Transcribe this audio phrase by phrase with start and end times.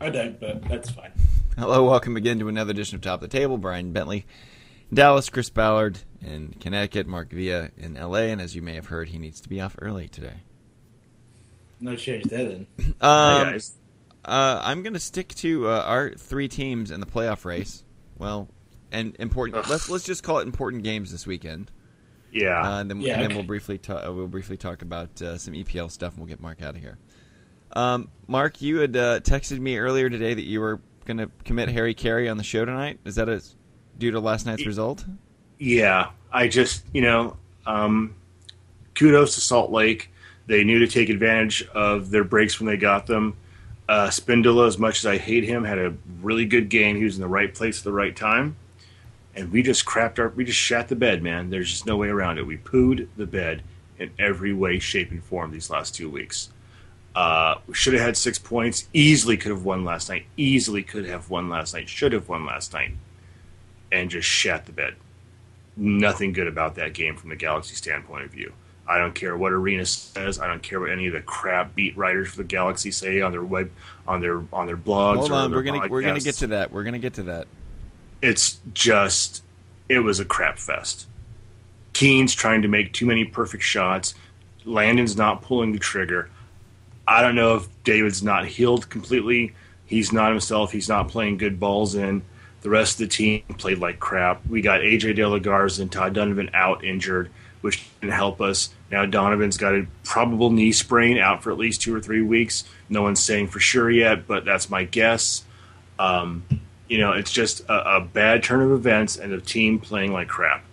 [0.00, 1.12] I don't, but that's fine.
[1.56, 3.58] Hello, welcome again to another edition of Top of the Table.
[3.58, 4.26] Brian Bentley,
[4.92, 9.08] Dallas, Chris Ballard in Connecticut, Mark Villa in LA, and as you may have heard,
[9.08, 10.42] he needs to be off early today.
[11.80, 12.66] No change there then.
[13.00, 13.72] Um, Hey, guys.
[14.24, 17.84] uh, I'm going to stick to uh, our three teams in the playoff race.
[18.18, 18.48] Well,
[18.90, 19.58] and important.
[19.58, 19.70] Ugh.
[19.70, 21.70] Let's let's just call it important games this weekend.
[22.32, 22.60] Yeah.
[22.60, 23.34] Uh, and then, Yeah, and then okay.
[23.36, 26.40] we'll briefly ta- uh, we'll briefly talk about uh, some EPL stuff, and we'll get
[26.40, 26.98] Mark out of here.
[27.74, 31.68] Um, Mark, you had uh, texted me earlier today that you were going to commit
[31.68, 33.00] Harry Carey on the show tonight.
[33.04, 33.42] Is that a,
[33.98, 35.04] due to last night's Y- result?
[35.58, 38.14] Yeah, I just you know, um,
[38.94, 40.10] kudos to Salt Lake.
[40.46, 43.36] They knew to take advantage of their breaks when they got them.
[43.88, 46.96] Uh, Espindola, as much as I hate him, had a really good game.
[46.96, 48.56] He was in the right place at the right time,
[49.34, 51.50] and we just crapped our, we just shat the bed, man.
[51.50, 52.46] There's just no way around it.
[52.46, 53.62] We pooed the bed
[53.98, 56.50] in every way, shape, and form these last two weeks.
[57.14, 58.88] Uh, we should have had six points.
[58.92, 60.26] Easily could have won last night.
[60.36, 61.88] Easily could have won last night.
[61.88, 62.92] Should have won last night,
[63.92, 64.96] and just shat the bed
[65.76, 68.52] nothing good about that game from the Galaxy standpoint of view.
[68.86, 70.38] I don't care what Arena says.
[70.38, 73.32] I don't care what any of the crap beat writers for the Galaxy say on
[73.32, 73.70] their web,
[74.06, 75.16] on their on their blogs.
[75.16, 76.70] Hold or on, we're gonna we're gonna get to that.
[76.70, 77.46] We're gonna get to that.
[78.20, 79.42] It's just,
[79.88, 81.06] it was a crap fest.
[81.92, 84.14] Keane's trying to make too many perfect shots.
[84.64, 86.30] Landon's not pulling the trigger.
[87.06, 89.54] I don't know if David's not healed completely.
[89.86, 90.72] He's not himself.
[90.72, 92.22] He's not playing good balls in.
[92.62, 94.46] The rest of the team played like crap.
[94.46, 98.70] We got AJ De La Garza and Todd Dunivant out injured, which didn't help us.
[98.90, 102.64] Now Dunivant's got a probable knee sprain out for at least two or three weeks.
[102.88, 105.44] No one's saying for sure yet, but that's my guess.
[105.98, 106.44] Um,
[106.88, 110.28] you know, it's just a, a bad turn of events and a team playing like
[110.28, 110.64] crap.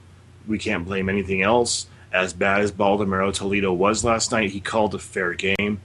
[0.48, 1.88] We can't blame anything else.
[2.14, 5.82] As bad as Baldomero Toledo was last night, he called a fair game.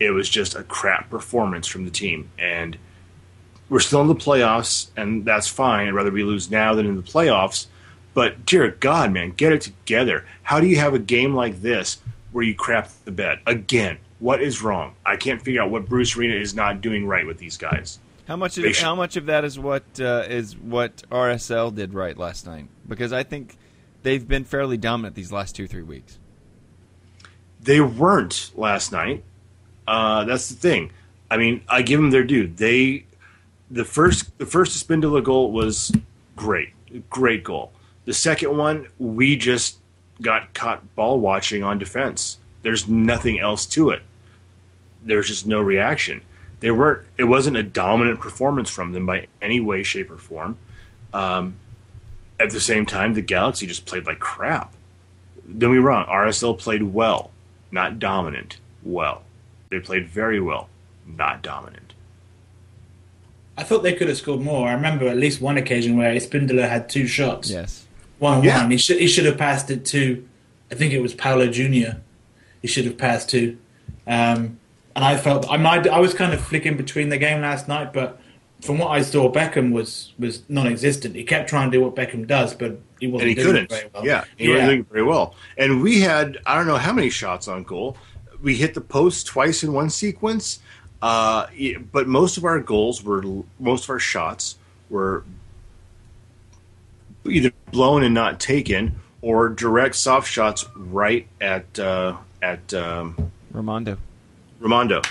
[0.00, 2.30] It was just a crap performance from the team.
[2.38, 2.76] And
[3.68, 5.86] we're still in the playoffs, and that's fine.
[5.86, 7.66] I'd rather we lose now than in the playoffs.
[8.14, 10.26] But dear God, man, get it together.
[10.42, 11.98] How do you have a game like this
[12.32, 13.98] where you crap the bed again?
[14.18, 14.94] What is wrong?
[15.06, 18.00] I can't figure out what Bruce Arena is not doing right with these guys.
[18.26, 22.16] How much of how much of that is what uh, is what RSL did right
[22.16, 22.66] last night?
[22.86, 23.56] Because I think
[24.02, 26.18] they've been fairly dominant these last two three weeks.
[27.60, 29.24] They weren't last night.
[29.90, 30.92] Uh, that's the thing.
[31.32, 32.46] I mean, I give them their due.
[32.46, 33.06] They
[33.72, 35.92] the first the first Espindola goal was
[36.36, 36.70] great,
[37.10, 37.72] great goal.
[38.04, 39.78] The second one, we just
[40.22, 42.38] got caught ball watching on defense.
[42.62, 44.02] There's nothing else to it.
[45.02, 46.20] There's just no reaction.
[46.60, 47.04] They weren't.
[47.18, 50.56] It wasn't a dominant performance from them by any way, shape, or form.
[51.12, 51.56] Um,
[52.38, 54.72] at the same time, the Galaxy just played like crap.
[55.58, 56.06] Don't be wrong.
[56.06, 57.32] RSL played well,
[57.72, 58.58] not dominant.
[58.84, 59.22] Well,
[59.70, 60.68] they played very well,
[61.06, 61.94] not dominant.
[63.56, 64.68] I thought they could have scored more.
[64.68, 67.50] I remember at least one occasion where Espindola had two shots.
[67.50, 67.86] Yes.
[68.18, 68.62] One Yeah.
[68.62, 68.70] one.
[68.70, 70.26] He should he should have passed it to,
[70.70, 72.00] I think it was Paulo Junior.
[72.62, 73.56] He should have passed to,
[74.06, 74.58] um,
[74.94, 77.92] and I felt I might I was kind of flicking between the game last night,
[77.92, 78.20] but
[78.60, 81.14] from what I saw, Beckham was was non-existent.
[81.14, 83.64] He kept trying to do what Beckham does, but he wasn't he doing couldn't.
[83.64, 84.04] it very well.
[84.06, 85.34] Yeah, he wasn't doing it very well.
[85.56, 87.96] And we had I don't know how many shots on goal.
[88.42, 90.60] We hit the post twice in one sequence,
[91.02, 91.46] uh,
[91.92, 93.22] but most of our goals were
[93.58, 94.56] most of our shots
[94.88, 95.24] were
[97.26, 103.98] either blown and not taken, or direct soft shots right at uh, at um, Rimando.
[104.60, 105.06] Rimando.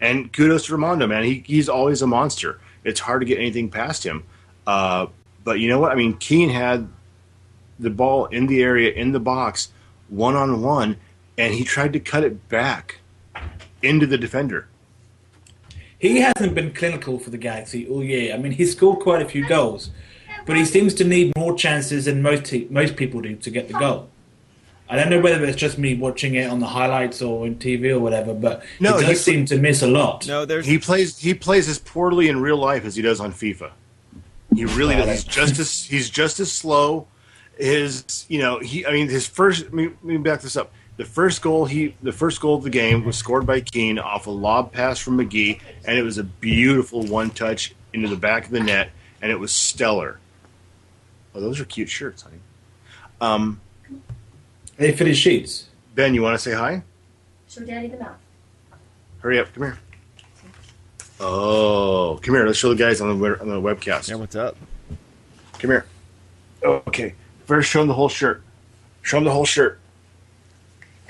[0.00, 1.24] And kudos to Rimando, man.
[1.24, 2.60] He, he's always a monster.
[2.84, 4.24] It's hard to get anything past him.
[4.66, 5.06] Uh,
[5.44, 5.92] but you know what?
[5.92, 6.88] I mean, Keane had
[7.78, 9.70] the ball in the area, in the box,
[10.08, 10.96] one on one,
[11.38, 12.98] and he tried to cut it back
[13.82, 14.66] into the defender.
[15.98, 18.34] He hasn't been clinical for the Galaxy all year.
[18.34, 19.90] I mean, he's scored quite a few goals,
[20.46, 23.68] but he seems to need more chances than most te- most people do to get
[23.68, 24.08] the goal.
[24.90, 27.90] I don't know whether it's just me watching it on the highlights or in TV
[27.90, 30.26] or whatever, but No, he he- seem to miss a lot.
[30.26, 33.32] No, there's He plays he plays as poorly in real life as he does on
[33.32, 33.70] FIFA.
[34.54, 35.08] He really does.
[35.08, 37.06] He's just as he's just as slow.
[37.58, 40.72] His you know he I mean his first let me, let me back this up.
[40.98, 44.26] The first goal he the first goal of the game was scored by Keane off
[44.26, 48.44] a lob pass from Magee, and it was a beautiful one touch into the back
[48.46, 48.90] of the net,
[49.22, 50.18] and it was stellar.
[51.34, 52.38] Oh, those are cute shirts, honey.
[53.20, 53.60] Um,
[54.76, 55.68] They fit his sheets.
[55.94, 56.82] ben, you want to say hi?
[57.48, 58.16] Show Daddy the mouth.
[59.20, 59.78] Hurry up, come here.
[61.20, 62.44] Oh, come here.
[62.46, 64.08] Let's show the guys on the on the webcast.
[64.08, 64.16] yeah.
[64.16, 64.56] What's up?
[65.60, 65.86] Come here.
[66.62, 67.14] Okay.
[67.46, 68.42] First, show them the whole shirt.
[69.02, 69.78] Show them the whole shirt.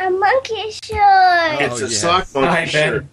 [0.00, 0.97] A monkey shirt.
[0.97, 2.00] Oh, it's a yes.
[2.00, 3.06] sock monkey Hi, shirt.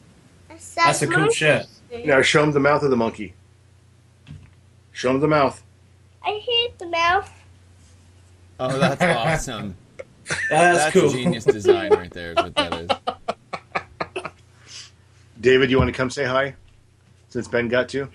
[0.50, 1.66] A sock That's a cool monkey shirt.
[2.06, 3.34] Now show him the mouth of the monkey.
[4.92, 5.64] Show him the mouth.
[6.24, 7.32] I hate the mouth.
[8.60, 9.76] Oh, that's awesome.
[10.50, 11.12] That's, That's cool.
[11.12, 12.32] genius design right there.
[12.32, 12.90] Is what that is.
[15.40, 16.56] David, you want to come say hi?
[17.30, 18.10] Since Ben got to.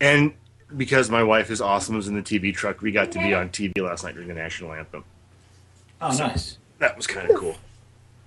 [0.00, 0.32] And
[0.74, 3.50] because my wife is awesome, was in the TV truck, we got to be on
[3.50, 5.04] TV last night during the national anthem.
[6.00, 6.58] Oh, nice.
[6.78, 7.56] That was kind of cool.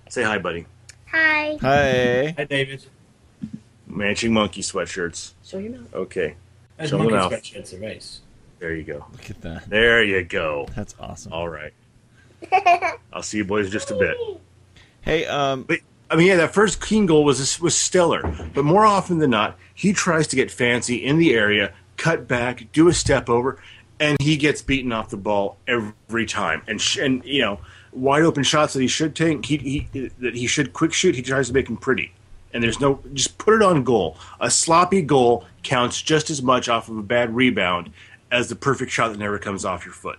[0.08, 0.66] Say hi, buddy.
[1.10, 1.56] Hi.
[1.60, 2.34] Hey.
[2.36, 2.84] Hi, David.
[3.86, 5.32] Matching monkey sweatshirts.
[5.44, 5.94] Show your mouth.
[5.94, 6.36] Okay,
[6.76, 7.32] There's Show monkey out.
[7.32, 8.20] sweatshirts a race.
[8.58, 9.04] there you go.
[9.12, 9.68] Look at that.
[9.68, 10.66] There you go.
[10.74, 11.32] That's awesome.
[11.32, 11.72] All right.
[13.12, 14.16] I'll see you boys in just a bit.
[15.02, 15.80] Hey, um, But
[16.10, 18.22] I mean, yeah, that first Keane goal was was stellar.
[18.54, 22.66] But more often than not, he tries to get fancy in the area, cut back,
[22.72, 23.58] do a step over,
[24.02, 26.62] and he gets beaten off the ball every time.
[26.66, 27.60] And sh- and you know,
[27.92, 29.56] wide open shots that he should take, he,
[29.92, 32.12] he that he should quick shoot, he tries to make them pretty.
[32.52, 34.16] And there's no just put it on goal.
[34.40, 37.90] A sloppy goal counts just as much off of a bad rebound
[38.30, 40.18] as the perfect shot that never comes off your foot.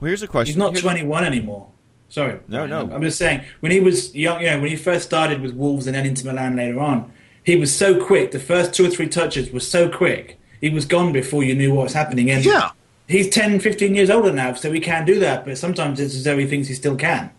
[0.00, 0.52] well, here's a question.
[0.52, 1.68] He's not Here's- 21 anymore.
[2.08, 2.38] Sorry.
[2.46, 2.90] No, no.
[2.92, 5.86] I'm just saying, when he was young, you know, when he first started with Wolves
[5.86, 7.10] and then into Milan later on,
[7.42, 8.32] he was so quick.
[8.32, 10.38] The first two or three touches were so quick.
[10.60, 12.30] He was gone before you knew what was happening.
[12.30, 12.70] And Yeah.
[13.12, 15.44] He's 10, 15 years older now, so he can do that.
[15.44, 17.30] But sometimes it's as though he thinks he still can.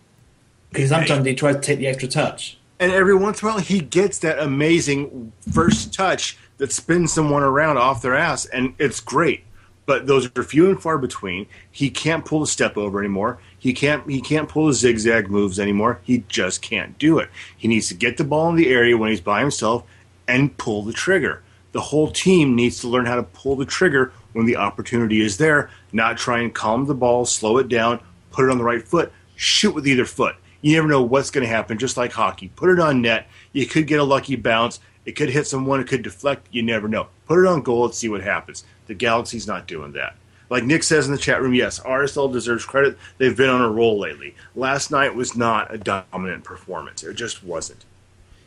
[0.70, 2.58] Because sometimes he tries to take the extra touch.
[2.80, 7.42] And every once in a while, he gets that amazing first touch that spins someone
[7.42, 9.44] around off their ass, and it's great.
[9.86, 11.46] But those are few and far between.
[11.70, 13.38] He can't pull the step over anymore.
[13.58, 14.08] He can't.
[14.10, 16.00] He can't pull the zigzag moves anymore.
[16.04, 17.28] He just can't do it.
[17.56, 19.84] He needs to get the ball in the area when he's by himself
[20.26, 21.42] and pull the trigger.
[21.72, 25.38] The whole team needs to learn how to pull the trigger when the opportunity is
[25.38, 25.70] there.
[25.92, 28.00] Not try and calm the ball, slow it down,
[28.30, 30.36] put it on the right foot, shoot with either foot.
[30.60, 32.48] You never know what's going to happen, just like hockey.
[32.48, 33.28] Put it on net.
[33.52, 34.80] You could get a lucky bounce.
[35.04, 35.80] It could hit someone.
[35.80, 36.48] It could deflect.
[36.50, 37.08] You never know.
[37.26, 38.64] Put it on goal and see what happens.
[38.86, 40.16] The Galaxy's not doing that.
[40.50, 42.98] Like Nick says in the chat room, yes, RSL deserves credit.
[43.18, 44.34] They've been on a roll lately.
[44.54, 47.02] Last night was not a dominant performance.
[47.02, 47.84] It just wasn't.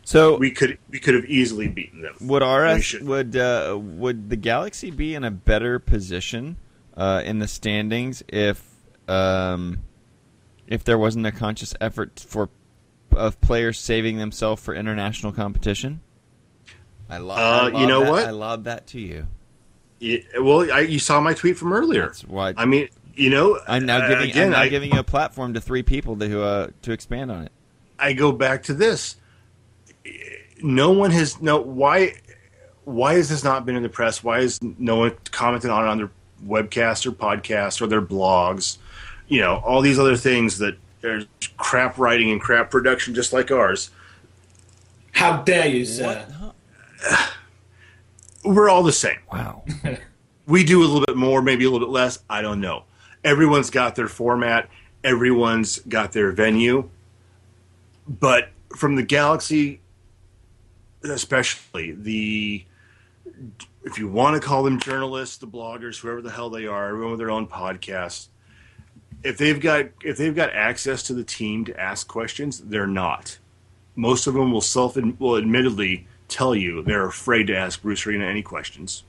[0.08, 2.16] So We could we could have easily beaten them.
[2.22, 6.56] would RS would uh, would the Galaxy be in a better position
[6.96, 8.64] uh, in the standings if
[9.10, 9.80] um,
[10.66, 12.50] if there wasn't a conscious effort for
[13.12, 16.00] of players saving themselves for international competition?
[17.10, 18.12] I, lo- I Uh, love you know that.
[18.12, 18.26] what?
[18.28, 19.28] I lob that to you.
[20.00, 22.04] Yeah, well, I, you saw my tweet from earlier.
[22.06, 24.44] That's why I mean, you know, I'm now uh, giving again.
[24.46, 27.44] I'm now I, giving you a platform to three people to uh, to expand on
[27.44, 27.52] it.
[28.00, 29.18] I go back to this.
[30.62, 32.16] No one has no why.
[32.86, 34.24] Why has this not been in the press?
[34.24, 36.12] Why has no one commented on it on their
[36.46, 38.78] webcast or podcast or their blogs?
[39.28, 41.22] You know, all these other things that are
[41.58, 43.92] crap writing and crap production, just like ours.
[45.12, 46.26] How dare you, sir?
[46.40, 47.34] What?
[48.44, 49.18] We're all the same.
[49.32, 49.64] Wow.
[50.48, 52.20] we do a little bit more, maybe a little bit less.
[52.30, 52.84] I don't know.
[53.24, 54.70] Everyone's got their format.
[55.04, 56.90] Everyone's got their venue.
[58.08, 59.82] But from the Galaxy,
[61.04, 62.66] especially the,
[63.84, 67.12] if you want to call them journalists, the bloggers, whoever the hell they are, everyone
[67.12, 68.28] with their own podcast.
[69.24, 73.40] If they've got if they've got access to the team to ask questions, they're not.
[73.96, 78.26] Most of them will self will admittedly tell you they're afraid to ask Bruce Arena
[78.26, 79.04] any questions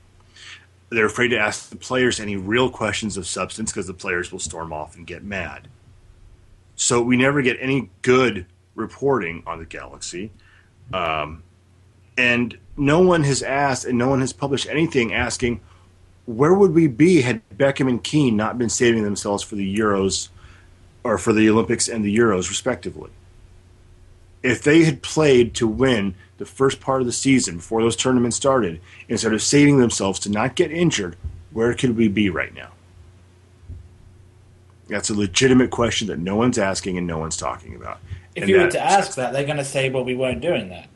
[0.91, 4.39] they're afraid to ask the players any real questions of substance because the players will
[4.39, 5.69] storm off and get mad.
[6.77, 10.31] So we never get any good reporting on the Galaxy.
[10.93, 11.43] Um,
[12.19, 15.61] and no one has asked and no one has published anything asking
[16.27, 20.29] where would we be had Beckham and Keane not been saving themselves for the Euros
[21.03, 23.11] or for the Olympics and the Euros, respectively.
[24.43, 28.37] If they had played to win the first part of the season before those tournaments
[28.37, 31.17] started, instead of saving themselves to not get injured,
[31.51, 32.73] where could we be right now?
[34.87, 38.01] That's a legitimate question that no one's asking and no one's talking about.
[38.35, 40.69] If And you were to ask that, they're going to say, well, we weren't doing
[40.69, 40.89] that.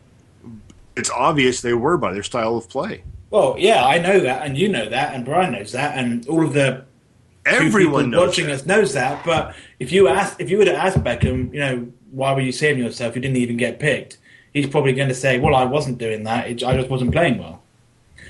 [0.97, 3.05] It's obvious they were by their style of play.
[3.31, 6.45] Well, yeah, I know that, and you know that, and Brian knows that, and all
[6.45, 6.85] of the
[7.45, 8.53] Everyone knows watching that.
[8.53, 9.25] us knows that.
[9.25, 12.53] But if you ask, if you were to ask Beckham, you know, why were you
[12.53, 13.17] saving yourself?
[13.17, 14.19] You didn't even get picked.
[14.53, 16.49] He's probably going to say, "Well, I wasn't doing that.
[16.49, 17.63] It, I just wasn't playing well."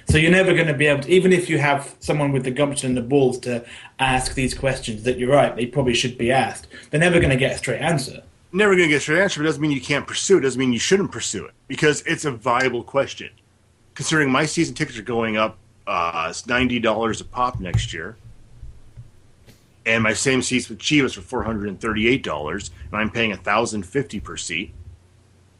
[0.09, 2.50] So you're never going to be able to, even if you have someone with the
[2.50, 3.64] gumption and the balls to
[3.99, 5.02] ask these questions.
[5.02, 6.69] That you're right, they probably should be asked.
[6.90, 8.23] They're never going to get a straight answer.
[8.54, 10.40] Never going to get a straight answer, but it doesn't mean you can't pursue it.
[10.40, 13.30] It doesn't mean you shouldn't pursue it because it's a viable question.
[13.94, 18.16] Considering my season tickets are going up uh, ninety dollars a pop next year,
[19.87, 23.35] and my same seats with Chivas for four hundred and thirty-eight dollars, and I'm paying
[23.37, 24.73] thousand fifty per seat.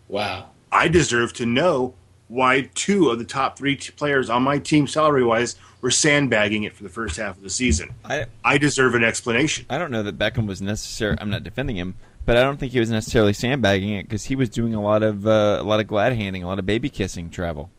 [0.09, 0.51] Wow.
[0.71, 1.95] I deserve to know
[2.29, 6.63] why two of the top three t- players on my team, salary wise, were sandbagging
[6.63, 7.91] it for the first half of the season.
[8.05, 9.67] I I deserve an explanation.
[9.69, 11.17] I don't know that Beckham was necessary.
[11.21, 14.37] I'm not defending him, but I don't think he was necessarily sandbagging it because he
[14.37, 16.88] was doing a lot of uh, a lot of glad handing, a lot of baby
[16.88, 17.71] kissing travel.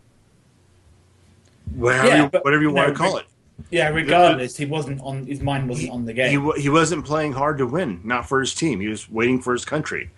[1.76, 3.26] Whatever, Yeah, you, but, whatever you, you want know, to call it.
[3.72, 5.26] Yeah, regardless, he wasn't on.
[5.26, 6.44] His mind wasn't on the game.
[6.44, 8.80] wa- he wasn't playing hard to win, not for his team.
[8.82, 10.10] He was waiting for his country.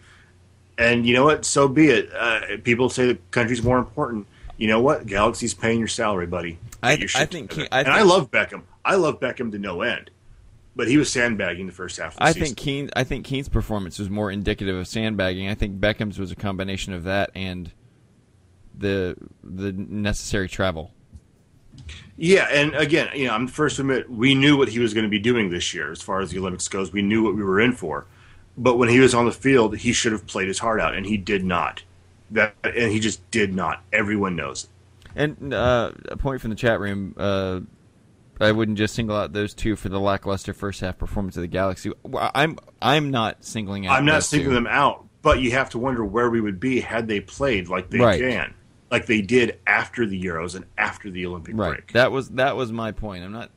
[0.77, 1.45] And you know what?
[1.45, 2.09] So be it.
[2.13, 4.25] Uh, people say the country's more important.
[4.57, 5.05] You know what?
[5.05, 6.57] Galaxy's paying your salary, buddy.
[6.81, 7.69] I- Get your I think together.
[7.71, 8.63] I and I love Beckham.
[8.83, 10.09] I love Beckham to no end.
[10.75, 12.41] But he was sandbagging the first half of the I season.
[12.43, 12.89] think Keane.
[12.95, 15.47] I think Keane's performance was more indicative of sandbagging.
[15.47, 17.71] I think Beckham's was a combination of that and
[18.77, 20.91] the the necessary travel.
[22.17, 25.03] Yeah, and again, you know, I'm first to admit we knew what he was going
[25.03, 26.91] to be doing this year as far as the Olympics goes.
[26.91, 28.05] We knew what we were in for.
[28.57, 31.05] But when he was on the field, he should have played his heart out, and
[31.05, 31.83] he did not.
[32.31, 33.83] That and he just did not.
[33.91, 34.69] Everyone knows it.
[35.17, 37.13] And uh, a point from the chat room.
[37.17, 37.61] Uh,
[38.39, 41.47] I wouldn't just single out those two for the lackluster first half performance of the
[41.47, 41.91] Galaxy.
[42.13, 43.97] I'm I'm not singling out.
[43.97, 44.37] I'm not those two.
[44.37, 47.69] singling them out, but you have to wonder where we would be had they played
[47.69, 48.19] like they Right.
[48.19, 48.53] can,
[48.91, 51.69] like they did after the Euros and after the Olympic Right.
[51.77, 51.93] break.
[51.93, 53.23] That was that was my point.
[53.23, 53.51] I'm not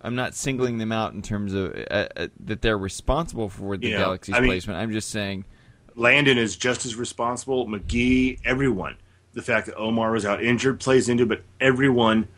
[0.00, 3.88] I'm not singling them out in terms of uh, uh, that they're responsible for the
[3.88, 4.78] You know, Galaxy's I mean- placement.
[4.78, 5.44] I'm just saying
[5.94, 7.66] Landon is just as responsible.
[7.66, 8.96] Magee, everyone.
[9.32, 12.28] The fact that Omar was out injured plays into, it, but everyone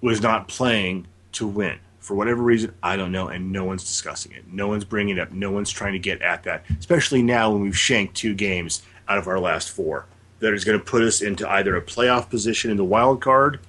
[0.00, 2.74] was not playing to win for whatever reason.
[2.82, 4.50] I don't know, and no one's discussing it.
[4.50, 5.32] No one's bringing it up.
[5.32, 9.18] No one's trying to get at that, especially now when we've shanked two games out
[9.18, 10.06] of our last four.
[10.40, 13.60] That is going to put us into either a playoff position in the wild card.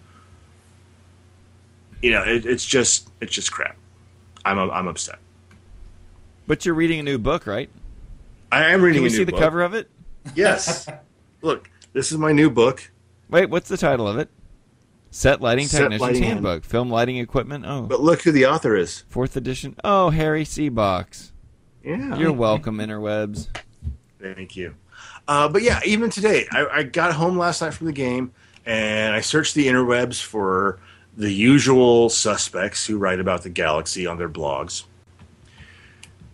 [2.01, 3.75] You know, it, it's just it's just crap.
[4.45, 5.19] I'm I'm upset.
[6.47, 7.69] But you're reading a new book, right?
[8.51, 8.99] I am reading.
[8.99, 9.41] Can we see the book.
[9.41, 9.89] cover of it?
[10.35, 10.87] Yes.
[11.41, 12.89] Look, this is my new book.
[13.29, 14.29] Wait, what's the title of it?
[15.11, 16.63] Set Lighting Set Technician's Lighting Handbook.
[16.63, 17.65] Film Lighting Equipment.
[17.67, 19.03] Oh, But look who the author is.
[19.09, 19.75] fourth edition.
[19.83, 20.69] Oh, Harry C.
[20.69, 21.31] Box.
[21.83, 22.15] Yeah.
[22.17, 23.47] You're welcome, interwebs.
[24.21, 24.75] Thank you.
[25.27, 28.33] Uh, but yeah, even today, I, I got home last night from the game
[28.65, 30.79] and I searched the interwebs for
[31.17, 34.83] the usual suspects who write about the galaxy on their blogs.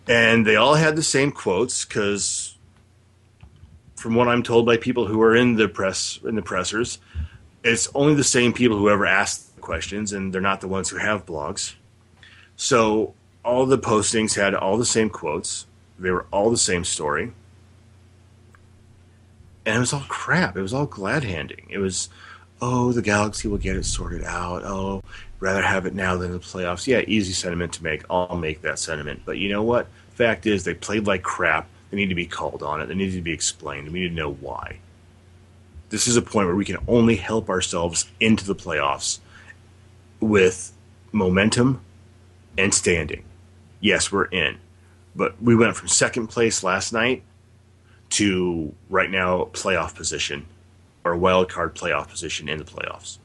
[0.08, 2.56] And they all had the same quotes because,
[3.96, 6.98] from what I'm told by people who are in the press in the pressers,
[7.66, 10.98] it's only the same people who ever ask questions, and they're not the ones who
[10.98, 11.74] have blogs.
[12.56, 15.66] So all the postings had all the same quotes.
[15.98, 17.32] They were all the same story
[19.66, 20.56] and it was all crap.
[20.56, 21.66] It was all glad handing.
[21.68, 22.08] It was,
[22.62, 24.62] oh, the Galaxy will get it sorted out.
[24.64, 25.02] Oh,
[25.40, 26.86] rather have it now than the playoffs.
[26.86, 28.04] Yeah, easy sentiment to make.
[28.08, 29.22] I'll make that sentiment.
[29.24, 29.88] But you know what?
[30.10, 31.68] Fact is, they played like crap.
[31.90, 32.86] They need to be called on it.
[32.86, 33.90] They need to be explained.
[33.90, 34.78] We need to know why.
[35.88, 39.20] This is a point where we can only help ourselves into the playoffs
[40.20, 40.72] with
[41.12, 41.80] momentum
[42.58, 43.24] and standing.
[43.80, 44.58] Yes, we're in.
[45.14, 47.22] But we went from second place last night
[48.10, 50.46] to right now playoff position
[51.04, 53.18] or wild card playoff position in the playoffs.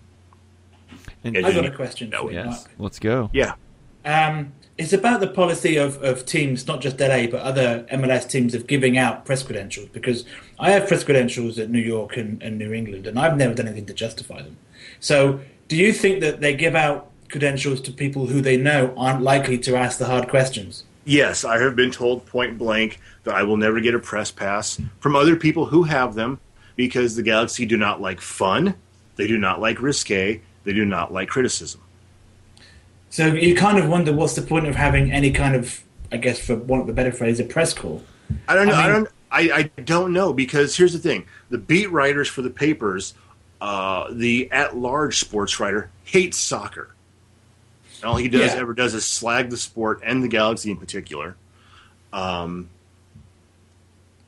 [1.24, 2.70] And, It I've got a question no, for you, yes, Mark.
[2.78, 3.30] let's go.
[3.34, 3.54] Yeah.
[4.06, 8.56] Um, it's about the policy of, of teams, not just LA, but other MLS teams
[8.56, 9.90] of giving out press credentials.
[9.90, 10.26] Because
[10.60, 13.68] I have press credentials at New York and, and New England, and I've never done
[13.68, 14.58] anything to justify them.
[15.00, 19.22] So, do you think that they give out credentials to people who they know aren't
[19.22, 20.84] likely to ask the hard questions?
[21.06, 24.82] Yes, I have been told point blank that I will never get a press pass
[25.00, 26.40] from other people who have them
[26.76, 28.76] because the Galaxy do not like fun,
[29.16, 31.82] they do not like risque, they do not like criticism.
[33.12, 36.40] So you kind of wonder what's the point of having any kind of, I guess,
[36.40, 38.02] for want of a better phrase, a press call.
[38.48, 38.74] I don't know.
[38.74, 39.10] I I, don't.
[39.32, 39.42] I,
[39.78, 43.14] I don't know because here's the thing: the beat writers for the papers,
[43.60, 46.96] uh, the at-large sports writer hates soccer.
[47.98, 48.62] And all he does Yeah.
[48.62, 51.36] ever does is slag the sport and the Galaxy in particular.
[52.14, 52.70] Um,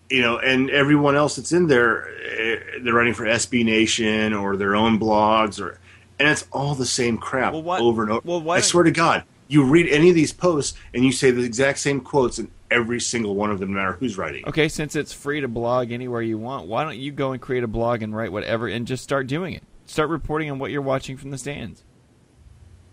[0.09, 4.57] you know, and everyone else that's in there, eh, they're writing for SB Nation or
[4.57, 5.79] their own blogs, or
[6.19, 8.21] and it's all the same crap Well, why- over and over.
[8.25, 11.31] well, why I swear to God, you read any of these posts and you say
[11.31, 14.43] the exact same quotes in every single one of them, no matter who's writing.
[14.47, 17.63] Okay, since it's free to blog anywhere you want, why don't you go and create
[17.63, 19.63] a blog and write whatever and just start doing it?
[19.85, 21.83] Start reporting on what you're watching from the stands.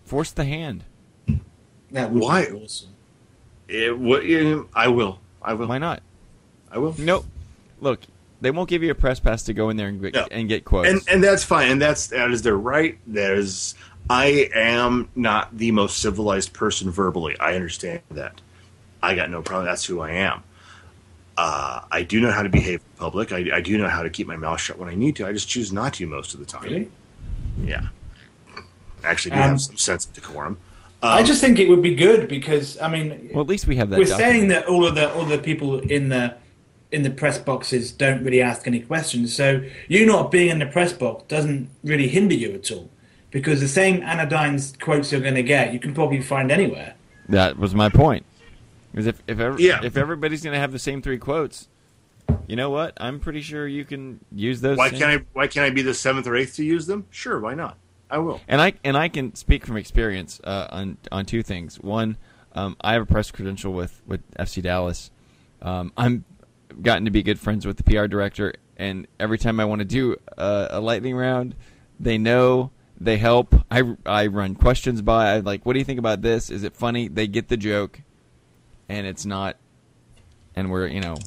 [0.03, 0.83] Force the hand.
[1.91, 2.45] That would Why?
[2.45, 2.89] be awesome.
[3.67, 5.19] It, what, yeah, I will.
[5.41, 5.67] I will.
[5.67, 6.01] Why not?
[6.69, 6.93] I will.
[6.97, 7.25] Nope.
[7.79, 8.01] Look,
[8.41, 10.27] they won't give you a press pass to go in there and get, No.
[10.31, 10.89] and get quotes.
[10.89, 11.71] And and that's fine.
[11.71, 12.97] And that's that is their right.
[13.07, 13.75] That is.
[14.09, 17.37] I am not the most civilized person verbally.
[17.39, 18.41] I understand that.
[19.01, 19.65] I got no problem.
[19.67, 20.43] That's who I am.
[21.37, 23.31] Uh, I do know how to behave in public.
[23.31, 25.27] I, I do know how to keep my mouth shut when I need to.
[25.27, 26.63] I just choose not to most of the time.
[26.63, 26.91] Really?
[27.63, 27.87] Yeah.
[29.03, 30.57] Actually, do Um, have some sense of decorum.
[31.03, 33.89] I just think it would be good because I mean, Well, at least we have
[33.91, 33.97] that.
[33.97, 34.33] we're document.
[34.33, 36.35] saying that all of the all the people in the
[36.91, 39.33] in the press boxes don't really ask any questions.
[39.35, 42.89] So you not being in the press box doesn't really hinder you at all
[43.31, 46.95] because the same anodynes quotes you're going to get, you can probably find anywhere.
[47.29, 48.25] That was my point.
[48.91, 49.79] Because if if, ever, Yeah.
[49.83, 51.69] if everybody's going to have the same three quotes,
[52.47, 52.93] you know what?
[52.97, 54.77] I'm pretty sure you can use those.
[54.77, 55.25] Why same- can't I?
[55.31, 57.05] Why can't I be the seventh or eighth to use them?
[57.09, 57.77] Sure, why not?
[58.09, 58.41] I will.
[58.49, 61.79] And I and I can speak from experience uh, on on two things.
[61.79, 62.17] One,
[62.53, 65.09] um, I have a press credential with with FC Dallas.
[65.61, 66.25] Um, I'm
[66.81, 69.85] gotten to be good friends with the PR director, and every time I want to
[69.85, 71.55] do a, a lightning round,
[71.99, 73.55] they know they help.
[73.69, 75.33] I I run questions by.
[75.33, 76.49] I like, what do you think about this?
[76.49, 77.07] Is it funny?
[77.07, 78.01] They get the joke,
[78.89, 79.57] and it's not.
[80.55, 81.17] And we're you know,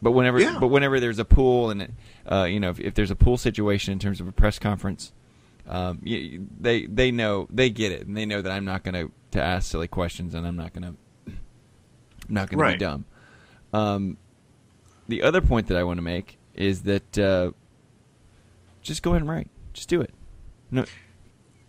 [0.00, 0.58] but whenever Yeah.
[0.60, 1.94] but whenever there's a pool and
[2.30, 5.12] uh, you know if, if there's a pool situation in terms of a press conference
[5.66, 8.94] um, y they they know they get it, and they know that I'm not going
[8.94, 10.94] to to ask silly questions, and I'm not going to
[11.26, 13.04] I'm not going to be dumb.
[13.72, 14.16] Um,
[15.08, 17.52] the other point that I want to make is that uh,
[18.82, 20.12] just go ahead and write, just do it.
[20.70, 20.84] No,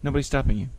[0.03, 0.69] nobody's stopping you.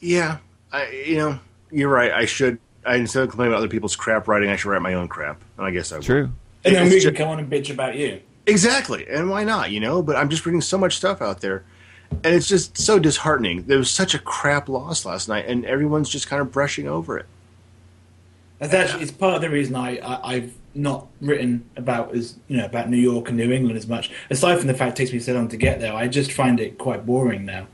[0.00, 0.38] Yeah,
[0.72, 0.88] I.
[0.90, 1.40] You know,
[1.72, 2.12] you're right.
[2.12, 2.58] I should.
[2.86, 5.42] I instead of complaining about other people's crap writing, I should write my own crap,
[5.56, 6.02] and I guess I will.
[6.04, 6.32] True.
[6.64, 8.20] And then It's we ju- can come on and bitch about you.
[8.46, 9.70] Exactly, and why not?
[9.70, 11.64] You know, but I'm just reading so much stuff out there,
[12.10, 13.64] and it's just so disheartening.
[13.64, 17.18] There was such a crap loss last night, and everyone's just kind of brushing over
[17.18, 17.26] it.
[18.58, 22.56] That's actually it's part of the reason I, I I've not written about as you
[22.56, 24.10] know about New York and New England as much.
[24.30, 26.60] Aside from the fact it takes me so long to get there, I just find
[26.60, 27.66] it quite boring now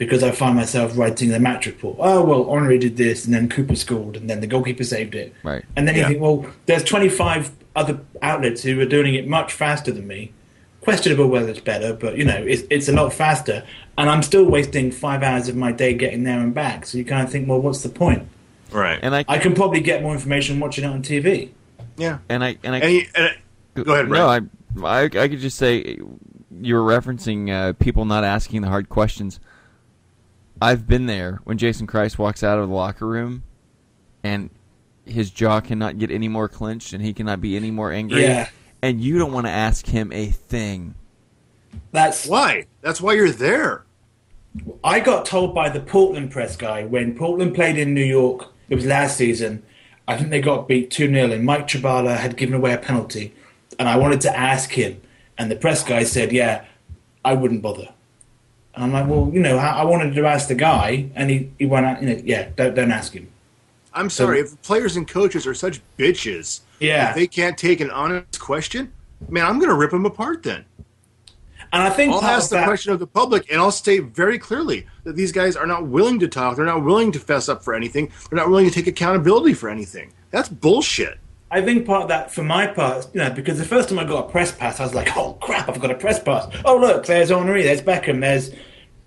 [0.00, 1.96] because I find myself writing the match report.
[2.00, 5.34] Oh well, Henry did this, and then Cooper scored, and then the goalkeeper saved it.
[5.42, 5.64] Right.
[5.76, 9.92] And then you think, well, there's 25 other outlets who are doing it much faster
[9.92, 10.32] than me.
[10.80, 13.64] Questionable whether it's better, but you know, it's it's a lot faster,
[13.98, 16.86] and I'm still wasting five hours of my day getting there and back.
[16.86, 18.26] So you kind of think, well, what's the point?
[18.72, 18.98] Right.
[19.02, 21.50] And I, I can probably get more information watching it on TV.
[22.00, 22.18] Yeah.
[22.28, 25.16] and I and I And, you, and I- go ahead, No, I, Brad.
[25.16, 25.98] I I could just say
[26.62, 29.38] you were referencing uh, people not asking the hard questions.
[30.62, 33.44] I've been there when Jason Kreis walks out of the locker room,
[34.22, 34.50] and
[35.06, 38.22] his jaw cannot get any more clenched, and he cannot be any more angry.
[38.22, 38.48] Yeah.
[38.82, 40.94] And you don't want to ask him a thing.
[41.92, 42.66] That's Why?
[42.82, 43.84] That's why you're there.
[44.82, 48.52] I got told by the Portland press guy when Portland played in New York.
[48.68, 49.62] It was last season.
[50.10, 53.32] I think they got beat two 0 and Mike Chabala had given away a penalty,
[53.78, 55.00] and I wanted to ask him,
[55.38, 56.64] and the press guy said, "Yeah,
[57.24, 57.88] I wouldn't bother."
[58.74, 61.50] And I'm like, "Well, you know, I I wanted to ask the guy, and he,
[61.60, 63.28] he went out, you know, yeah, don't don't ask him."
[63.94, 64.40] I'm sorry.
[64.40, 67.10] if players and coaches are such bitches, Yeah.
[67.10, 68.92] if they can't take an honest question,
[69.28, 70.64] man, I'm going to rip them apart then.
[71.72, 74.38] And I think I'll ask the that- question of the public, and I'll state very
[74.38, 76.56] clearly that these guys are not willing to talk.
[76.56, 78.10] They're not willing to fess up for anything.
[78.28, 80.12] They're not willing to take accountability for anything.
[80.30, 81.18] That's bullshit.
[81.52, 84.04] I think part of that, for my part, you know, because the first time I
[84.04, 86.76] got a press pass, I was like, "Oh crap, I've got a press pass!" Oh
[86.76, 88.52] look, there's Henry, there's Beckham, there's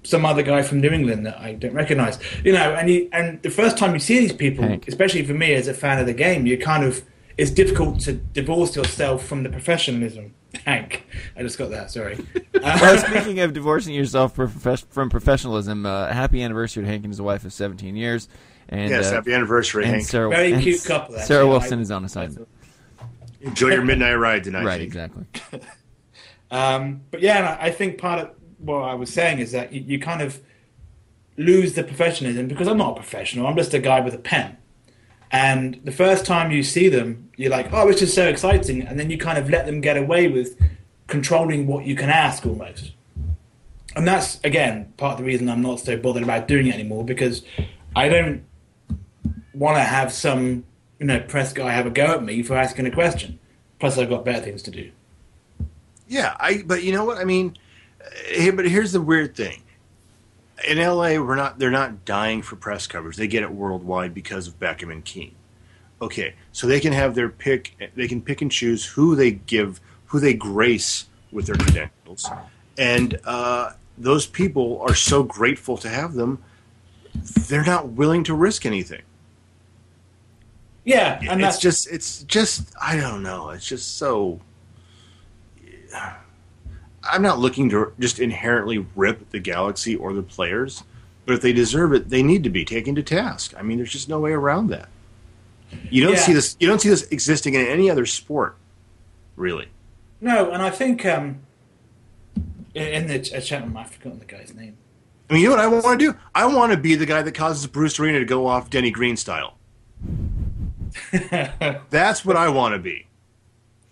[0.04, 2.20] some other guy from New England that I don't recognise.
[2.44, 4.90] You know, and you, and the first time you see these people, Hank.
[4.90, 7.02] especially for me as a fan of the game, you kind of
[7.38, 10.34] it's difficult to divorce yourself from the professionalism.
[10.66, 11.92] Hank, I just got that.
[11.92, 12.18] Sorry.
[12.64, 17.44] Well, speaking of divorcing yourself from, professionalism, uh, happy anniversary to Hank and his wife
[17.44, 18.30] of 17 years.
[18.70, 20.06] And, yes, uh, happy anniversary, and Hank.
[20.06, 21.46] Sarah, Very and cute couple, Sarah.
[21.46, 22.48] Wilson I- is on assignment.
[23.42, 24.64] Enjoy your midnight ride tonight.
[24.64, 24.88] Right, Hank.
[24.88, 25.26] exactly.
[26.52, 29.74] Um, but yeah, and I I think part of what I was saying is that
[29.74, 30.40] you, you kind of
[31.36, 33.48] lose the professionalism because I'm not a professional.
[33.48, 34.58] I'm just a guy with a pen.
[35.34, 38.84] And the first time you see them, you're like, oh, it's just so exciting.
[38.84, 40.56] And then you kind of let them get away with
[41.08, 42.92] controlling what you can ask almost.
[43.96, 47.04] And that's, again, part of the reason I'm not so bothered about doing it anymore
[47.04, 47.42] because
[47.96, 48.46] I don't
[49.56, 50.66] want to have some,
[51.00, 53.40] you know, press guy have a go at me for asking a question.
[53.80, 54.92] Plus, I've got better things to do.
[56.08, 56.64] Yeah, I.
[56.66, 57.58] But you know what I mean.
[58.28, 59.64] Hey, but here's the weird thing.
[60.68, 61.60] In LA, we're not.
[61.60, 63.18] They're not dying for press coverage.
[63.18, 65.36] They get it worldwide because of Beckham and Keane.
[66.02, 67.76] Okay, so they can have their pick.
[67.96, 72.30] They can pick and choose who they give, who they grace with their credentials,
[72.78, 76.44] and uh, those people are so grateful to have them.
[77.48, 79.02] They're not willing to risk anything.
[80.86, 83.52] Yeah, and it's that's just it's just I don't know.
[83.52, 84.42] It's just so
[87.10, 90.84] I'm not looking to just inherently rip the galaxy or the players,
[91.26, 93.54] but if they deserve it, they need to be taken to task.
[93.58, 94.90] I mean, there's just no way around that.
[95.90, 96.20] You don't Yeah.
[96.20, 98.58] see this you don't see this existing in any other sport.
[99.36, 99.68] really.
[100.22, 101.40] No, and I think um,
[102.74, 104.78] in, the ch- chat room, I've forgotten the guy's name.
[105.30, 106.18] I mean, you know what I want to do?
[106.34, 109.18] I want to be the guy that causes Bruce Arena to go off Denny Green
[109.18, 109.58] style.
[111.90, 113.08] That's what I want to be.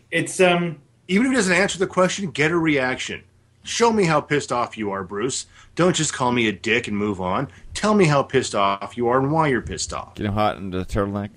[0.10, 0.80] It's um,
[1.12, 3.22] Even if he doesn't answer the question, get a reaction.
[3.64, 5.46] Show me how pissed off you are, Bruce.
[5.76, 7.50] Don't just call me a dick and move on.
[7.74, 10.16] Tell me how pissed off you are and why you're pissed off.
[10.16, 11.32] Get him hot into the turtleneck.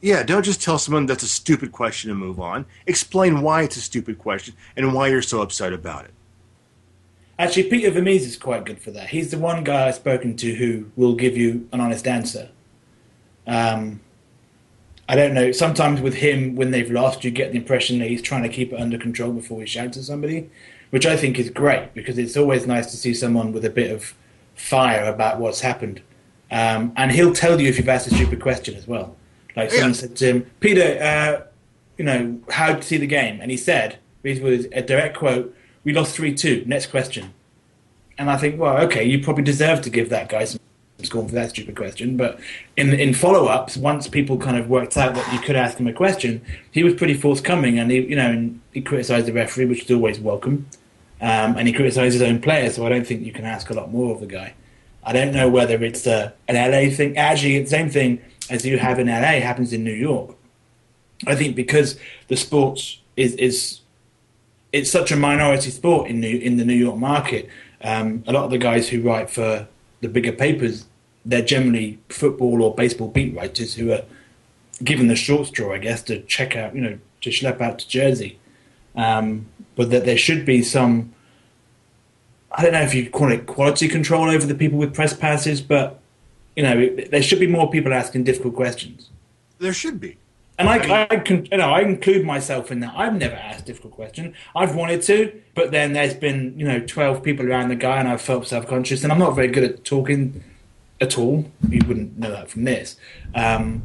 [0.00, 2.64] Yeah, don't just tell someone that's a stupid question and move on.
[2.86, 6.14] Explain why it's a stupid question and why you're so upset about it.
[7.38, 9.10] actually Peter Vermes is quite good for that.
[9.10, 12.48] He's the one guy I've spoken to who will give you an honest answer.
[13.46, 14.00] Um,
[15.08, 15.52] I don't know.
[15.52, 18.72] Sometimes with him, when they've lost, you get the impression that he's trying to keep
[18.72, 20.48] it under control before he shouts at somebody,
[20.90, 23.90] which I think is great because it's always nice to see someone with a bit
[23.90, 24.14] of
[24.54, 26.00] fire about what's happened.
[26.50, 29.16] Um, and he'll tell you if you've asked a stupid question as well.
[29.56, 29.94] Like someone Yeah.
[29.94, 31.46] said to him, Peter, uh,
[31.98, 33.40] you know, how did you see the game?
[33.40, 36.64] And he said, this was a direct quote, we lost 3 2.
[36.66, 37.34] Next question.
[38.16, 40.60] And I think, well, okay, you probably deserve to give that guy some
[41.04, 42.16] scorn for that stupid question.
[42.16, 42.40] But
[42.76, 45.86] in in follow ups, once people kind of worked out that you could ask him
[45.86, 49.84] a question, he was pretty forthcoming, and he you know he criticised the referee, which
[49.84, 50.66] is always welcome,
[51.20, 52.76] um, and he criticised his own players.
[52.76, 54.54] So I don't think you can ask a lot more of the guy.
[55.02, 57.16] I don't know whether it's a, an LA thing.
[57.16, 60.34] Actually, the same thing as you have in LA happens in New York.
[61.26, 63.80] I think because the sports is is
[64.74, 67.48] it's such a minority sport in New, in the New York market.
[67.80, 69.68] Um, a lot of the guys who write for
[70.00, 70.86] the bigger papers,
[71.24, 74.02] they're generally football or baseball beat writers who are
[74.82, 77.88] given the short straw, I guess, to check out, you know, to schlep out to
[77.88, 78.38] Jersey.
[78.94, 81.12] Um, but that there should be some,
[82.52, 85.60] I don't know if you call it quality control over the people with press passes,
[85.60, 86.00] but
[86.54, 89.10] you know, it, there should be more people asking difficult questions.
[89.58, 90.18] There should be.
[90.56, 92.94] And I, I, can, you know, I include myself in that.
[92.96, 94.34] I've never asked a difficult question.
[94.54, 98.06] I've wanted to, but then there's been, you know, 12 people around the guy and
[98.06, 100.44] I've felt self-conscious and I'm not very good at talking
[101.04, 101.50] at all.
[101.68, 102.96] You wouldn't know that from this.
[103.34, 103.82] Um,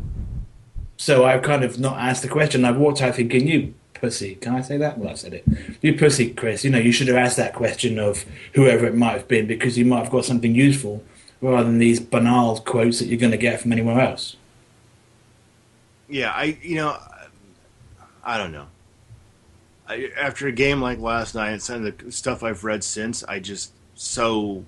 [0.98, 2.66] so I've kind of not asked the question.
[2.66, 4.36] I've walked out thinking, you pussy.
[4.36, 4.98] Can I say that?
[4.98, 5.46] Well, I said it.
[5.82, 6.64] You pussy, Chris.
[6.64, 9.78] You know, you should have asked that question of whoever it might have been because
[9.78, 11.04] you might have got something useful
[11.42, 14.36] rather than these banal quotes that you're going to get from anywhere else.
[16.08, 16.98] Yeah, I you know,
[18.24, 18.68] I don't know.
[19.88, 23.24] I, after a game like last night and some of the stuff I've read since,
[23.24, 24.66] I just so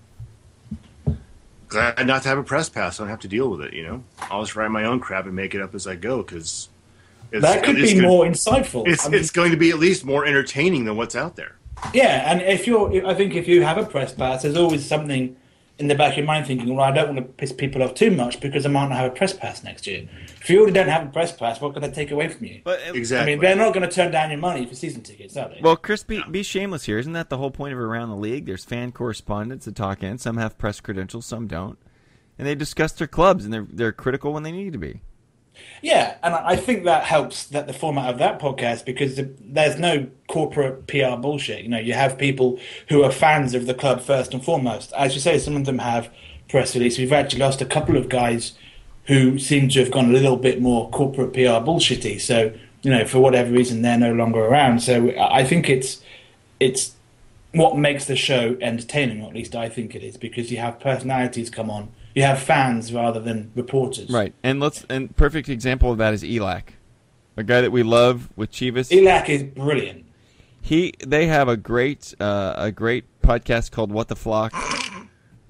[1.71, 2.99] glad not to have a press pass.
[2.99, 3.73] I don't have to deal with it.
[3.73, 6.21] You know, I'll just write my own crap and make it up as I go
[6.21, 6.69] because
[7.31, 8.87] That could be gonna, more insightful.
[8.87, 11.55] It's I mean- it's going to be at least more entertaining than what's out there.
[11.93, 15.35] Yeah, and if you're, I think if you have a press pass, there's always something
[15.81, 17.95] in the back of your mind thinking, well, I don't want to piss people off
[17.95, 20.07] too much because I might not have a press pass next year.
[20.39, 22.61] If you already don't have a press pass, what can they take away from you?
[22.63, 25.35] But uh, I mean, they're not going to turn down your money for season tickets,
[25.35, 25.59] are they?
[25.61, 26.99] Well, Chris, be, be shameless here.
[26.99, 28.45] Isn't that the whole point of around the league?
[28.45, 30.17] There's fan correspondents that talk in.
[30.17, 31.77] Some have press credentials, some don't,
[32.37, 35.01] and they discuss their clubs and they're they're critical when they need to be.
[35.81, 40.07] Yeah, and I think that helps that the format of that podcast because there's no
[40.27, 41.63] corporate PR bullshit.
[41.63, 44.93] You know, you have people who are fans of the club first and foremost.
[44.93, 46.09] As you say, some of them have
[46.49, 46.97] press release.
[46.97, 48.53] We've actually lost a couple of guys
[49.05, 52.21] who seem to have gone a little bit more corporate PR bullshitty.
[52.21, 54.81] So you know, for whatever reason, they're no longer around.
[54.81, 56.01] So I I think it's
[56.59, 56.95] it's
[57.53, 60.79] what makes the show entertaining, or at least I think it is, because you have
[60.79, 61.89] personalities come on.
[62.13, 64.09] You have fans rather than reporters.
[64.09, 66.63] Right, and let's and perfect example of that is Elac,
[67.37, 68.89] a guy that we love with Chivas.
[68.91, 70.05] Elac is brilliant.
[70.61, 74.53] He they have a great uh, a great podcast called What the Flock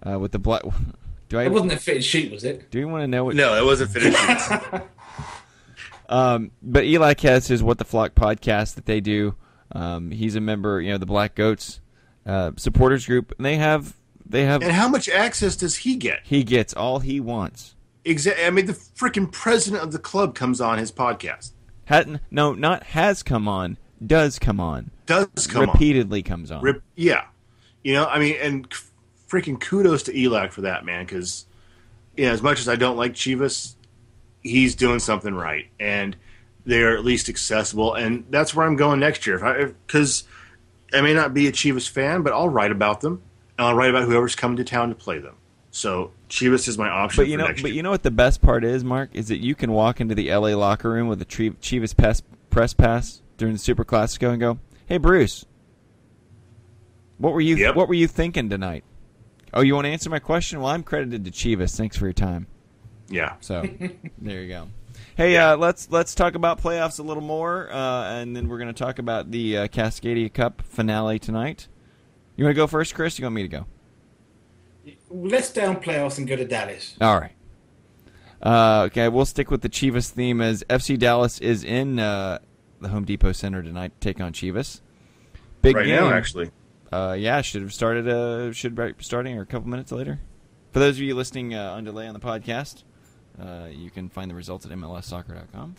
[0.06, 0.62] uh, with the black.
[1.30, 2.69] Do I It wasn't a fitted sheet, was it?
[2.71, 3.36] do you want to know what?
[3.36, 4.19] No, it wasn't finished.
[6.10, 9.36] Um, but Elac has his What the Flock podcast that they do.
[9.71, 11.80] Um, he's a member, you know, the Black Goats
[12.26, 13.95] uh, supporters group, and they have
[14.32, 16.22] they have and how much access does he get?
[16.24, 17.76] he gets all he wants.
[18.04, 18.44] Exactly.
[18.46, 21.52] I mean, the freaking president of the club comes on his podcast.
[21.86, 25.74] Hadn't no, not has come on, does come on, Does come on.
[25.74, 26.62] repeatedly comes on.
[26.63, 27.26] Rip, yeah,
[27.84, 28.67] you know, I mean, and
[29.30, 31.46] freaking kudos to Elac for that man, because
[32.17, 33.76] you know, as much as I don't like Chivas,
[34.41, 36.15] he's doing something right, and
[36.65, 39.38] they're at least accessible, and that's where I'm going next year.
[39.86, 40.24] Because
[40.94, 43.22] I, I may not be a Chivas fan, but I'll write about them,
[43.58, 45.36] and I'll write about whoever's coming to town to play them.
[45.72, 47.76] So Chivas is my option But you for know, next but year.
[47.78, 50.30] you know what the best part is, Mark, is that you can walk into the
[50.34, 54.40] LA locker room with a Tri- Chivas pass, press pass during the Super Classico and
[54.40, 55.46] go, "Hey, Bruce,
[57.18, 57.76] what were you Yep.
[57.76, 58.84] What were you thinking tonight?
[59.54, 60.60] Oh, you want to answer my question?
[60.62, 61.76] Well, I'm credited to Chivas.
[61.76, 62.48] Thanks for your time.
[63.10, 63.62] yeah, So
[64.18, 64.68] there you go.
[65.16, 68.74] Hey, uh, let's let's talk about playoffs a little more, uh, and then we're going
[68.74, 71.68] to talk about the uh, Cascadia Cup finale tonight.
[72.36, 73.20] You want to go first, Chris?
[73.20, 73.65] You want me to go?
[75.10, 76.96] Let's down playoffs and go to Dallas.
[77.00, 77.34] All right.
[78.41, 82.39] Uh, okay, we'll stick with the Chivas theme as FC Dallas is in uh,
[82.80, 84.82] the Home Depot Center tonight to take on Chivas.
[85.62, 85.96] Big right game.
[85.96, 86.50] now, actually.
[86.91, 88.08] Uh, yeah, should have started.
[88.08, 90.20] Uh, should be starting or a couple minutes later.
[90.72, 92.84] For those of you listening uh, on delay on the podcast,
[93.39, 95.76] uh, you can find the results at MLSsoccer.com.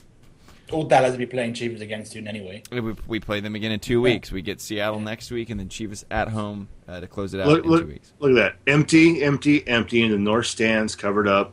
[0.70, 2.62] All Dallas will be playing Chivas against you anyway.
[2.70, 4.32] We, we play them again in two weeks.
[4.32, 7.48] We get Seattle next week, and then Chivas at home uh, to close it out
[7.48, 8.12] Look, in look, two weeks.
[8.20, 8.56] look at that.
[8.72, 11.52] Empty, empty, empty, and the north stands covered up.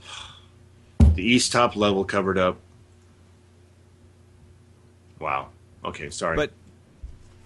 [1.14, 2.56] The east top level covered up.
[5.20, 5.48] Wow.
[5.84, 6.36] Okay, sorry.
[6.36, 6.52] But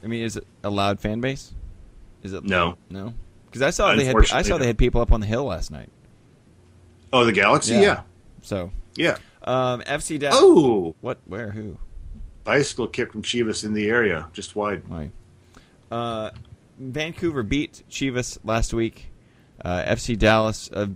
[0.04, 1.52] I mean, is it a loud fan base?
[2.22, 2.76] Is it no.
[2.90, 3.12] No,
[3.46, 4.58] because I saw they had I saw no.
[4.58, 5.88] they had people up on the hill last night.
[7.12, 7.74] Oh, the Galaxy?
[7.74, 7.80] Yeah.
[7.80, 8.00] Yeah.
[8.42, 9.16] So Yeah.
[9.46, 10.38] Um, FC Dallas.
[10.40, 10.94] Oh!
[11.00, 11.18] what?
[11.24, 11.50] Where?
[11.50, 11.78] Who?
[12.44, 14.86] Bicycle kick from Chivas in the area, just wide.
[14.88, 15.10] Why?
[15.90, 16.30] Uh,
[16.78, 19.10] Vancouver beat Chivas last week.
[19.64, 20.90] Uh, FC Dallas a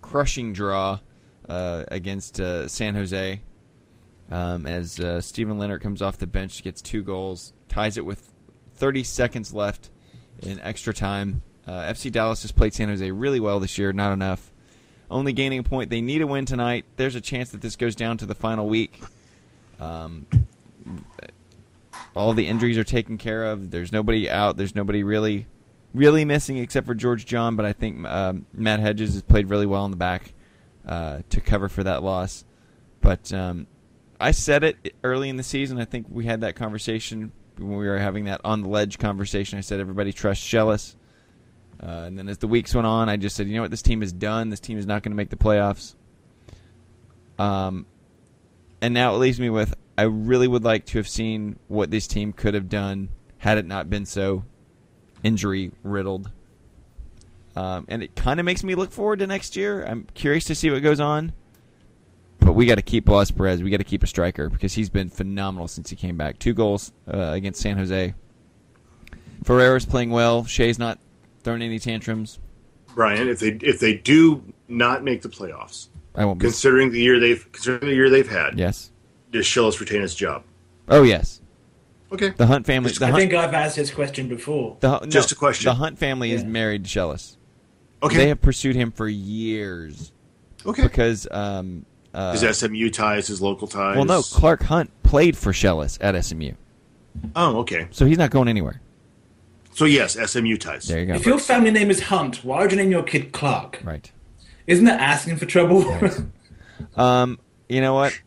[0.00, 1.00] crushing draw
[1.48, 3.40] uh, against uh, San Jose.
[4.30, 8.32] Um, as uh, Steven Lenhart comes off the bench, gets two goals, ties it with
[8.76, 9.90] 30 seconds left
[10.42, 11.42] in extra time.
[11.66, 14.53] Uh, FC Dallas has played San Jose really well this year, not enough.
[15.10, 15.90] Only gaining a point.
[15.90, 16.84] They need a win tonight.
[16.96, 19.00] There's a chance that this goes down to the final week.
[19.78, 20.26] Um,
[22.16, 23.70] all the injuries are taken care of.
[23.70, 24.56] There's nobody out.
[24.56, 25.46] There's nobody really,
[25.92, 27.56] really missing except for George John.
[27.56, 30.32] But I think um, Matt Hedges has played really well in the back
[30.86, 32.44] uh, to cover for that loss.
[33.00, 33.66] But um,
[34.18, 35.78] I said it early in the season.
[35.78, 39.58] I think we had that conversation when we were having that on the ledge conversation.
[39.58, 40.96] I said everybody trusts Schellas.
[41.84, 43.82] Uh, and then as the weeks went on, I just said, you know what, this
[43.82, 44.48] team is done.
[44.48, 45.94] This team is not going to make the playoffs.
[47.38, 47.84] Um,
[48.80, 52.06] and now it leaves me with I really would like to have seen what this
[52.06, 54.44] team could have done had it not been so
[55.22, 56.30] injury riddled.
[57.54, 59.84] Um, and it kind of makes me look forward to next year.
[59.84, 61.32] I'm curious to see what goes on.
[62.40, 63.62] But we got to keep Blas Perez.
[63.62, 66.38] We got to keep a striker because he's been phenomenal since he came back.
[66.38, 68.14] Two goals uh, against San Jose.
[69.44, 70.44] Ferreira's playing well.
[70.44, 70.98] Shea's not
[71.44, 72.38] throwing any tantrums.
[72.94, 76.44] Brian, if they if they do not make the playoffs, I won't be.
[76.44, 78.90] considering the year they've considering the year they've had, yes.
[79.30, 80.44] does Schellas retain his job?
[80.88, 81.40] Oh yes.
[82.12, 82.28] Okay.
[82.30, 82.92] The Hunt family.
[82.92, 84.76] The I Hunt, think I've asked this question before.
[84.80, 85.66] the, Hun- just a question.
[85.66, 87.36] The Hunt family is married to Schellas.
[88.02, 88.16] Okay.
[88.16, 90.12] They have pursued him for years
[90.64, 90.82] okay.
[90.82, 93.96] because um, uh, his SMU ties, his local ties.
[93.96, 96.52] well, no, Clark Hunt played for Schellas at SMU,
[97.34, 97.88] Oh, okay.
[97.90, 98.80] so he's not going anywhere.
[99.74, 100.86] So yes, SMU ties.
[100.86, 101.14] There you go.
[101.14, 103.80] If your family name is Hunt, why would you name your kid Clark?
[103.82, 104.10] Right.
[104.68, 105.84] Isn't that asking for trouble?
[106.96, 108.18] Um, you know what?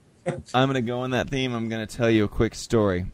[0.53, 1.53] I'm gonna go on that theme.
[1.53, 3.05] I'm gonna tell you a quick story.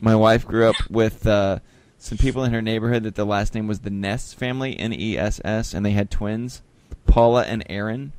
[0.00, 1.60] My wife grew up with uh,
[1.96, 5.16] some people in her neighborhood that the last name was the Ness family, N E
[5.16, 6.62] S S, and they had twins,
[7.06, 8.12] Paula and Aaron.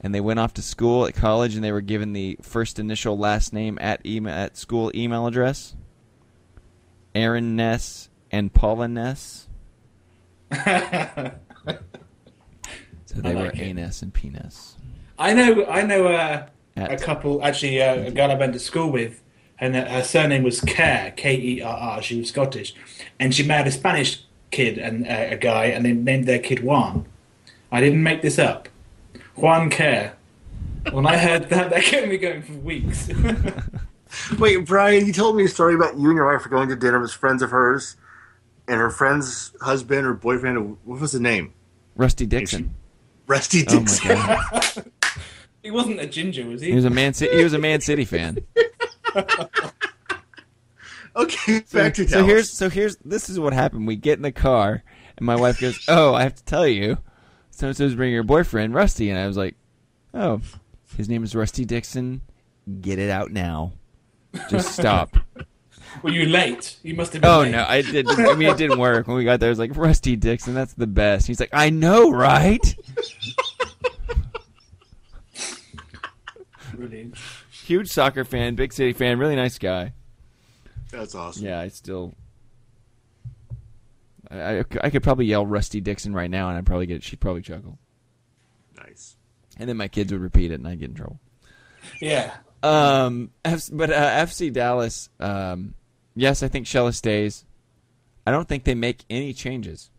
[0.00, 3.18] And they went off to school at college, and they were given the first initial
[3.18, 5.74] last name at email at school email address.
[7.14, 9.48] Aaron Ness and Paula Ness.
[13.06, 13.76] So they I were like it.
[13.76, 14.76] Aness and Penis.
[15.18, 17.42] I know, I know uh, a couple.
[17.42, 19.22] Actually, uh, a girl I went to school with,
[19.58, 22.02] and her- her surname was Kerr, K E R R.
[22.02, 22.74] She was Scottish,
[23.18, 26.62] and she married a Spanish kid and uh, a guy, and they named their kid
[26.62, 27.06] Juan.
[27.72, 28.68] I didn't make this up.
[29.36, 30.12] Juan Kerr.
[30.92, 33.08] When I heard that, that kept me going for weeks.
[34.38, 36.76] Wait, Brian, you told me a story about you and your wife were going to
[36.76, 37.96] dinner with friends of hers,
[38.68, 40.76] and her friend's husband or boyfriend.
[40.84, 41.52] What was the name?
[41.94, 42.74] Rusty Dixon.
[43.26, 44.08] Rusty Oh my Dixon.
[44.16, 44.92] god.
[45.62, 46.68] he wasn't a ginger, was he?
[46.70, 47.36] He was a Man City.
[47.36, 48.38] He was a Man City fan.
[51.16, 52.26] okay, So, back to so Dallas.
[52.26, 53.86] here's so here's this is what happened.
[53.86, 54.82] We get in the car,
[55.16, 56.98] and my wife goes, "Oh, I have to tell you,
[57.50, 59.56] so and so's bringing your boyfriend, Rusty." And I was like,
[60.14, 60.40] "Oh,
[60.96, 62.20] his name is Rusty Dixon.
[62.80, 63.72] Get it out now.
[64.50, 65.16] Just stop."
[66.02, 66.76] Were you late?
[66.82, 67.50] You must have been oh late.
[67.52, 68.08] no, I did.
[68.08, 69.06] I mean, it didn't work.
[69.06, 71.70] When we got there, I was like, "Rusty Dixon, that's the best." He's like, "I
[71.70, 72.74] know, right?"
[76.74, 77.14] Brilliant.
[77.64, 79.92] Huge soccer fan, big city fan, really nice guy.
[80.90, 81.44] That's awesome.
[81.46, 82.14] Yeah, I still.
[84.30, 87.02] I, I, I could probably yell Rusty Dixon right now, and I'd probably get.
[87.02, 87.78] She'd probably chuckle,
[88.76, 89.16] Nice.
[89.56, 91.20] and then my kids would repeat it, and I'd get in trouble.
[92.00, 92.34] Yeah.
[92.62, 93.30] Um,
[93.72, 95.08] but uh, FC Dallas.
[95.20, 95.74] Um,
[96.16, 97.44] yes, I think Schellas stays.
[98.26, 99.90] I don't think they make any changes.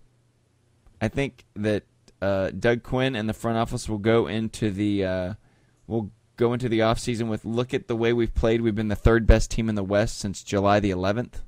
[1.00, 1.84] I think that
[2.22, 5.34] uh, Doug Quinn and the front office will go into the uh,
[5.86, 8.62] we'll go into the off season with look at the way we've played.
[8.62, 11.42] We've been the third best team in the West since July the 11th.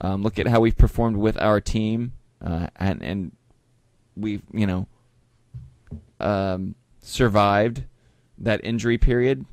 [0.00, 2.12] Um, look at how we've performed with our team,
[2.44, 3.32] uh, and and
[4.16, 4.88] we've you know
[6.18, 7.84] um, survived
[8.38, 9.46] that injury period.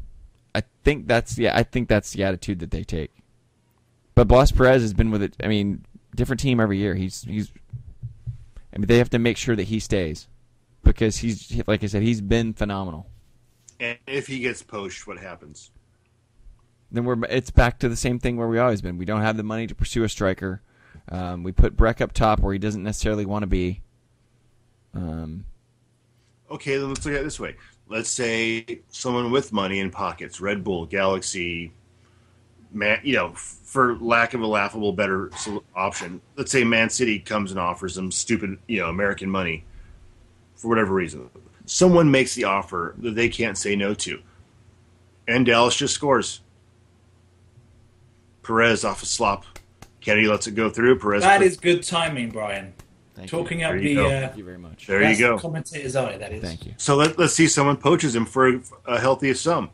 [0.55, 1.55] I think that's yeah.
[1.55, 3.18] I think that's the attitude that they take.
[4.19, 5.37] But Blas Perez has been with it.
[5.41, 6.93] I mean, different team every year.
[6.93, 7.53] He's he's.
[8.73, 10.27] I mean, they have to make sure that he stays
[10.83, 13.09] because he's like I said, he's been phenomenal.
[13.79, 15.71] And if he gets poached, what happens?
[16.91, 18.97] Then we're it's back to the same thing where we always been.
[18.97, 20.63] We don't have the money to pursue a striker.
[21.07, 23.83] Um, we put Breck up top where he doesn't necessarily want to be.
[24.93, 25.45] Um,
[26.51, 27.55] Okay, then let's look at it this way.
[27.87, 31.71] Let's say someone with money in pockets, Red Bull, Galaxy,
[32.71, 35.31] man, you know, for lack of a laughable better
[35.75, 36.21] option.
[36.35, 39.63] Let's say Man City comes and offers them stupid, you know, American money
[40.55, 41.29] for whatever reason.
[41.65, 44.19] Someone makes the offer that they can't say no to,
[45.27, 46.41] and Dallas just scores.
[48.43, 49.45] Perez off a slop.
[50.01, 50.97] Kennedy lets it go through.
[50.99, 51.21] Perez.
[51.23, 52.73] That is good timing, Brian.
[53.13, 53.65] thank Talking you.
[53.65, 54.07] up There the you go.
[54.07, 54.87] uh, Thank you very much.
[54.87, 55.35] There you go.
[55.35, 56.17] the commentator's eye.
[56.17, 56.41] That is.
[56.41, 56.73] Thank you.
[56.77, 59.69] So let, let's see someone poaches him for a healthy sum.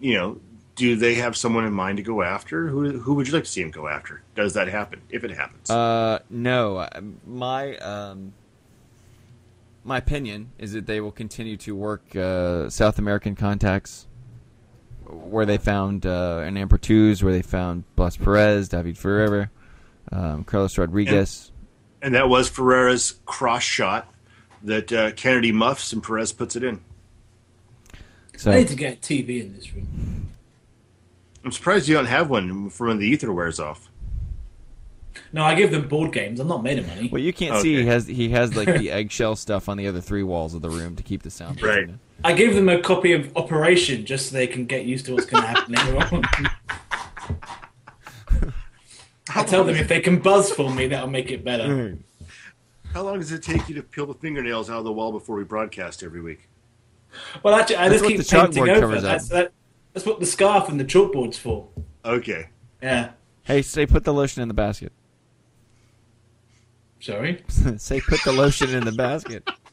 [0.00, 0.40] You know,
[0.76, 2.68] do they have someone in mind to go after?
[2.68, 4.22] Who who would you like to see him go after?
[4.34, 5.00] Does that happen?
[5.10, 6.78] If it happens, Uh, no.
[6.78, 8.32] Uh, My um,
[9.84, 14.06] my opinion is that they will continue to work uh, South American contacts,
[15.06, 19.50] where they found uh, an Ampertuz, where they found Blas Perez, David Ferreira,
[20.10, 21.52] um, Carlos Rodriguez.
[22.02, 24.12] and that was Ferreira's cross shot
[24.62, 26.80] that uh, Kennedy muffs and Perez puts it in.
[28.36, 30.30] so I need to get TV in this room.
[31.44, 33.90] I'm surprised you don't have one for when the ether wears off.
[35.32, 36.40] No, I give them board games.
[36.40, 37.08] I'm not made of money.
[37.08, 40.00] what you can't see, he has he has like the eggshell stuff on the other
[40.00, 41.62] three walls of the room to keep the sound.
[41.62, 41.88] Right.
[42.24, 45.26] I give them a copy of Operation just so they can get used to what's
[45.26, 46.24] going to happen later on.
[49.34, 51.98] I tell them if they can buzz for me, that'll make it better.
[52.92, 55.36] How long does it take you to peel the fingernails out of the wall before
[55.36, 56.48] we broadcast every week?
[57.42, 58.80] Well, actually, I That's just keep the chalkboard painting over.
[58.80, 59.30] covers That's, up.
[59.30, 59.52] that,
[59.94, 61.68] that's what the scarf and the chalkboard's for.
[62.04, 62.48] Okay.
[62.82, 63.12] Yeah.
[63.44, 64.92] Hey, say put the lotion in the basket.
[67.00, 67.42] Sorry.
[67.78, 69.48] say put the lotion in the basket.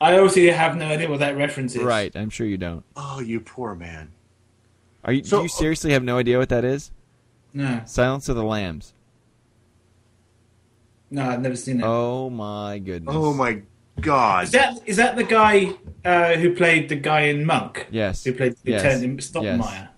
[0.00, 1.82] I obviously have no idea what that reference is.
[1.82, 2.14] Right.
[2.14, 2.84] I'm sure you don't.
[2.96, 4.12] Oh, you poor man.
[5.04, 5.24] Are you?
[5.24, 6.90] So- do you seriously have no idea what that is?
[7.54, 7.82] No.
[7.86, 8.92] Silence of the Lambs.
[11.10, 11.84] No, I've never seen it.
[11.86, 13.14] Oh my goodness.
[13.16, 13.62] Oh my
[14.00, 14.44] God.
[14.44, 17.86] Is that is that the guy uh, who played the guy in Monk?
[17.90, 18.24] Yes.
[18.24, 18.82] Who played Yes.
[18.82, 19.88] Lieutenant Stottlemeyer?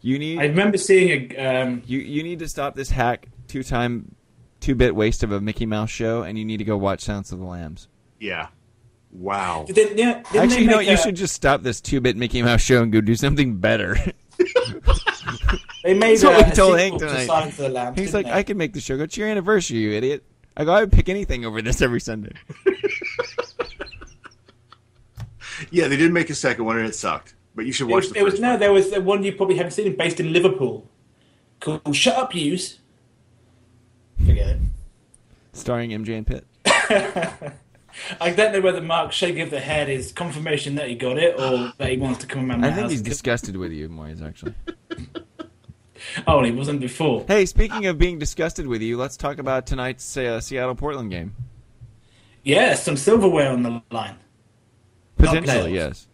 [0.00, 1.62] You need I remember seeing a.
[1.62, 4.14] Um, you you need to stop this hack two time
[4.60, 7.32] two bit waste of a Mickey Mouse show, and you need to go watch Silence
[7.32, 7.88] of the Lambs.
[8.20, 8.48] Yeah.
[9.12, 9.64] Wow.
[9.66, 10.90] did they, yeah, didn't Actually, they you know make what?
[10.92, 13.96] You should just stop this two bit Mickey Mouse show and go do something better.
[15.82, 17.26] They made That's what we a told sequel Hank tonight.
[17.26, 17.98] Silence of the Lambs.
[17.98, 18.32] He's like, they?
[18.32, 18.96] I can make the show.
[18.96, 20.24] Go, it's your anniversary, you idiot.
[20.56, 22.32] I go, I would pick anything over this every Sunday.
[25.70, 27.34] Yeah, they did make a second one and it sucked.
[27.54, 28.60] But you should watch was, the it was first no, one.
[28.60, 30.88] there was the one you probably haven't seen, based in Liverpool,
[31.60, 32.80] called "Shut Up, Use."
[34.18, 34.58] Forget it.
[35.54, 36.46] Starring MJ and Pitt.
[38.20, 41.40] I don't know whether Mark shake of the head is confirmation that he got it
[41.40, 42.90] or that he wants to come around I think house.
[42.90, 44.54] he's disgusted with you, Moyes, actually.
[46.26, 47.24] Oh, he wasn't before.
[47.26, 51.34] Hey, speaking of being disgusted with you, let's talk about tonight's uh, Seattle Portland game.
[52.44, 54.16] Yeah, some silverware on the line.
[55.18, 56.08] Not Potentially, yes.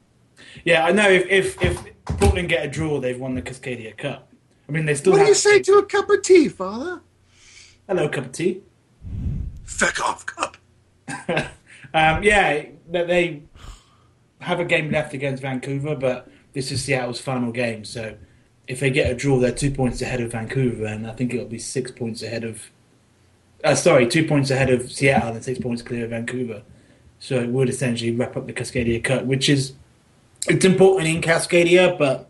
[0.65, 1.09] Yeah, I know.
[1.09, 4.29] If if, if Portland get a draw, they've won the Cascadia Cup.
[4.69, 7.01] I mean, they still What do you say to a cup of tea, father?
[7.89, 8.63] hello cup of tea.
[9.65, 10.57] Feck off cup.
[11.95, 13.43] Um, yeah, they
[14.41, 17.85] have a game left against Vancouver, but this is Seattle's final game.
[17.85, 18.17] So
[18.67, 21.45] if they get a draw, they're two points ahead of Vancouver, and I think it'll
[21.45, 22.71] be six points ahead of.
[23.63, 26.63] Uh, sorry, two points ahead of Seattle and six points clear of Vancouver.
[27.23, 29.75] So it would essentially wrap up the Cascadia Cup, which is
[30.49, 32.29] it's important in Cascadia, but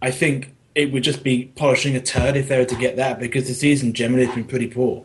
[0.00, 3.18] I think it would just be polishing a turd if they were to get that
[3.18, 5.04] because the season generally has been pretty poor.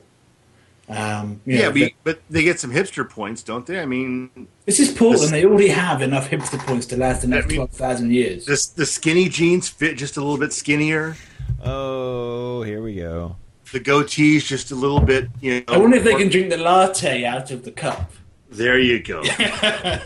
[0.88, 3.80] Um, you Yeah, know, but, but they get some hipster points, don't they?
[3.80, 4.30] I mean,
[4.66, 5.24] This is Portland.
[5.24, 8.12] This- they already have enough hipster points to last the next I mean- twelve thousand
[8.12, 8.46] years.
[8.46, 11.16] this, the skinny jeans fit just a little bit skinnier.
[11.64, 13.38] Oh, here we go.
[13.74, 15.64] The goatee's just a little bit, you know.
[15.74, 18.12] I wonder if they can drink the latte out of the cup.
[18.50, 19.24] There you go.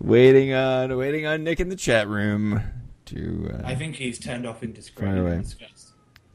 [0.00, 2.62] Waiting on, waiting on Nick in the chat room
[3.06, 3.50] to.
[3.52, 5.10] Uh, I think he's turned off in disgrace.
[5.10, 5.34] Fire away.
[5.34, 5.90] in disgust.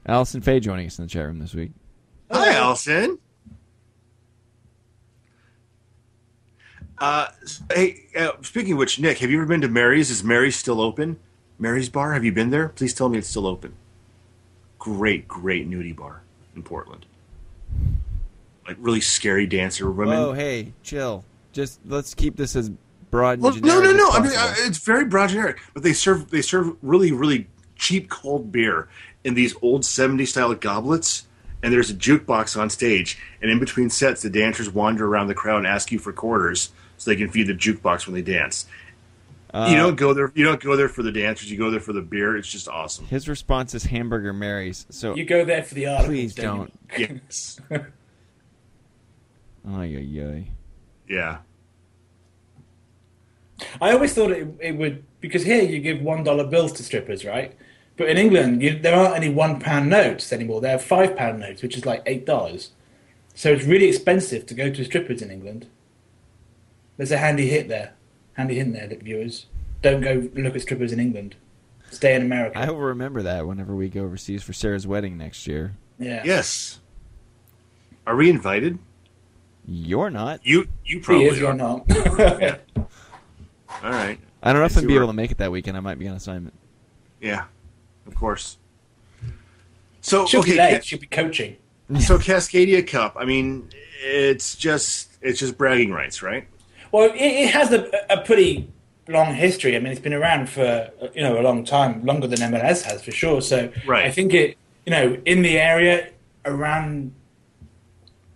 [0.06, 1.72] Allison Faye joining us in the chat room this week.
[2.30, 3.20] Hi, Allison.
[6.98, 7.28] Uh,
[7.74, 10.12] hey, uh, speaking of which, Nick, have you ever been to Mary's?
[10.12, 11.18] Is Mary's still open?
[11.58, 12.70] Mary's Bar, have you been there?
[12.70, 13.74] Please tell me it's still open.
[14.80, 16.22] Great, great nudie bar
[16.56, 17.06] in Portland.
[18.68, 20.18] Like really scary dancer women.
[20.18, 21.26] Oh, hey, chill.
[21.52, 22.72] Just let's keep this as
[23.12, 23.34] broad.
[23.34, 24.10] And Well, no, generic no, as no.
[24.10, 24.64] I mean, possible.
[24.64, 28.88] uh, it's very broad generic, but they serve they serve really, really cheap cold beer
[29.24, 31.28] in these old '70s style goblets.
[31.62, 35.34] And there's a jukebox on stage, and in between sets, the dancers wander around the
[35.34, 38.66] crowd and ask you for quarters so they can feed the jukebox when they dance.
[39.54, 40.30] Uh, you don't go there.
[40.36, 41.50] You don't go there for the dancers.
[41.50, 42.36] You go there for the beer.
[42.36, 43.06] It's just awesome.
[43.06, 44.86] His response is Hamburger Mary's.
[44.90, 46.06] So, You go there for the art.
[46.06, 46.74] Please don't.
[46.98, 47.22] you?
[47.24, 47.62] Yes.
[49.68, 50.48] ay, ay, ay.
[51.08, 51.38] yeah.
[53.80, 57.24] I always thought it, it would because here you give one dollar bills to strippers,
[57.24, 57.56] right?
[57.96, 60.60] But in England, you, there aren't any one pound notes anymore.
[60.62, 62.72] There are five pound notes, which is like eight dollars.
[63.36, 65.68] So it's really expensive to go to strippers in England.
[66.98, 67.94] There's a handy hit there,
[68.34, 69.46] handy hint there, viewers.
[69.82, 71.36] Don't go look at strippers in England.
[71.92, 72.58] Stay in America.
[72.58, 75.76] I will remember that whenever we go overseas for Sarah's wedding next year.
[76.00, 76.22] yeah.
[76.26, 76.80] Yes.
[78.06, 78.80] Are we invited?
[79.68, 80.46] You're not.
[80.46, 81.46] You you He probably is are.
[81.48, 81.86] or not.
[81.90, 82.58] Yeah.
[83.84, 84.20] All right.
[84.42, 85.78] I don't know if I'm be able to make it that weekend.
[85.78, 86.54] I might be on assignment.
[87.22, 87.46] Yeah.
[88.06, 88.58] Of course.
[90.02, 90.52] So She'll okay.
[90.52, 90.86] be Ca- late.
[90.86, 91.58] She'll be coaching.
[92.00, 93.16] so Cascadia Cup.
[93.18, 93.70] I mean,
[94.02, 96.48] it's just it's just bragging rights, right?
[96.92, 98.70] Well, it, it has a, a pretty
[99.08, 99.76] long history.
[99.76, 103.02] I mean, it's been around for you know a long time, longer than MLS has
[103.02, 103.42] for sure.
[103.42, 104.06] So Right.
[104.06, 106.10] I think it, you know, in the area
[106.46, 107.14] around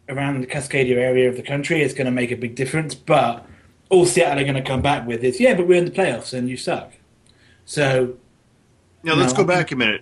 [0.09, 2.95] around the Cascadia area of the country, it's going to make a big difference.
[2.95, 3.45] But
[3.89, 6.33] all Seattle are going to come back with is, yeah, but we're in the playoffs
[6.33, 6.93] and you suck.
[7.65, 8.15] So
[9.03, 10.01] Now let's No, go back a minute.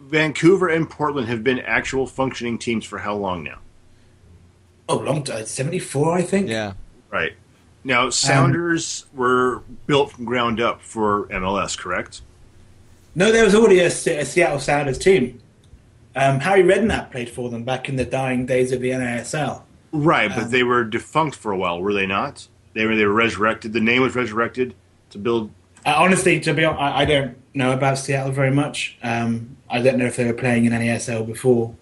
[0.00, 3.58] Vancouver and Portland have been actual functioning teams for how long now?
[4.88, 6.48] oh, long time, seventy four, I think.
[6.48, 6.74] Yeah.
[7.10, 7.32] Right.
[7.32, 7.36] Um,
[7.84, 12.20] Now Sounders were built from ground up for MLS, correct?
[13.14, 15.40] No, there was already a, a Seattle Sounders team.
[16.16, 19.62] Um, Harry Redknapp played for them back in the dying days of the NASL.
[19.92, 22.48] Right, but Um, they were defunct for a while, were they not?
[22.74, 23.72] They were they were resurrected.
[23.72, 24.74] The name was resurrected
[25.10, 25.50] to build.
[25.86, 28.96] Uh, honestly, to be honest, I, I don't know about Seattle very much.
[29.02, 31.74] Um, I don't know if they were playing in NASL before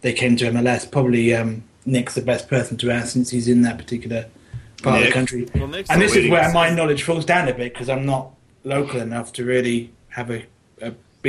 [0.00, 0.90] they came to MLS.
[0.90, 4.26] Probably um, Nick's the best person to ask since he's in that particular
[4.82, 5.48] part of the country.
[5.54, 8.30] Well, and this is where my knowledge falls down a bit because I'm not
[8.64, 10.46] local enough to really have a, a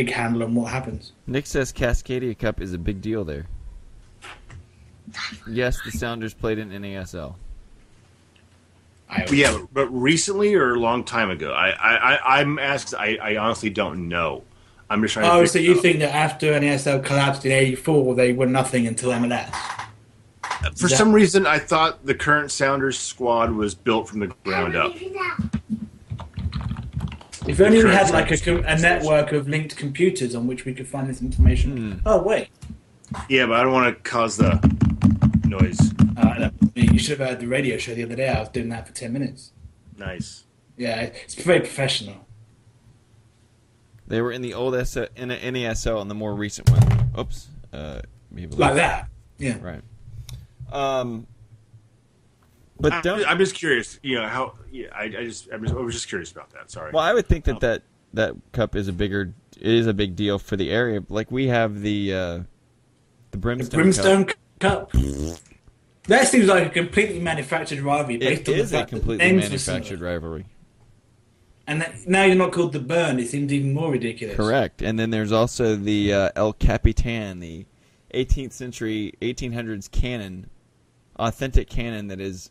[0.04, 1.12] big handle on what happens.
[1.28, 3.48] Nick says Cascadia Cup is a big deal there.
[5.50, 7.36] Yes, the Sounders played in NASL.
[9.32, 11.52] Yeah, but, but recently or a long time ago?
[11.52, 12.94] I I, I I'm asked.
[12.94, 14.44] I, I honestly don't know.
[14.90, 15.26] I'm just trying.
[15.26, 15.82] to Oh, figure so you out.
[15.82, 19.50] think that after NASL collapsed in '84, they were nothing until MLS?
[20.78, 24.76] For that- some reason, I thought the current Sounders squad was built from the ground
[24.76, 24.94] up.
[27.50, 30.88] If only we had like a, a network of linked computers on which we could
[30.88, 32.02] find this information.
[32.06, 32.50] Oh wait,
[33.28, 34.60] Yeah, but I don't want to cause the
[35.46, 35.94] noise.
[36.18, 38.30] uh, you should have heard the radio show the other day.
[38.30, 39.52] I was doing that for ten minutes.
[39.98, 40.44] Nice.
[40.78, 42.26] Yeah, it's very professional.
[44.08, 47.10] They were in the old S- in NASL and the more recent one.
[47.18, 47.48] Oops.
[47.74, 49.10] Uh, maybe Like that.
[49.38, 49.58] Yeah.
[49.62, 49.82] Right.
[50.72, 51.28] Um.
[52.80, 53.26] But I, don't.
[53.26, 54.00] I'm just curious.
[54.02, 54.54] You know how?
[54.72, 56.72] Yeah, I, I just I'm just, I was just curious about that.
[56.72, 56.92] Sorry.
[56.94, 60.16] Well, I would think that that that cup is a bigger it is a big
[60.16, 61.04] deal for the area.
[61.10, 62.46] Like we have the uh, the
[63.32, 63.80] The brimstone.
[63.80, 64.92] Brimstone Cup.
[64.92, 64.92] Cup.
[66.08, 70.02] That seems like a completely manufactured rivalry based It on is the a completely manufactured
[70.02, 70.46] rivalry.
[71.68, 73.20] And that, now you're not called the Burn.
[73.20, 74.36] It seems even more ridiculous.
[74.36, 74.82] Correct.
[74.82, 77.68] And then there's also the uh, El Capitan, the
[78.14, 80.50] 18th century 1800s cannon,
[81.18, 82.50] authentic cannon that is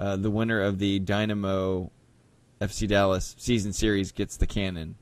[0.00, 1.92] uh, the winner of the Dynamo
[2.60, 4.96] FC Dallas season series gets the cannon.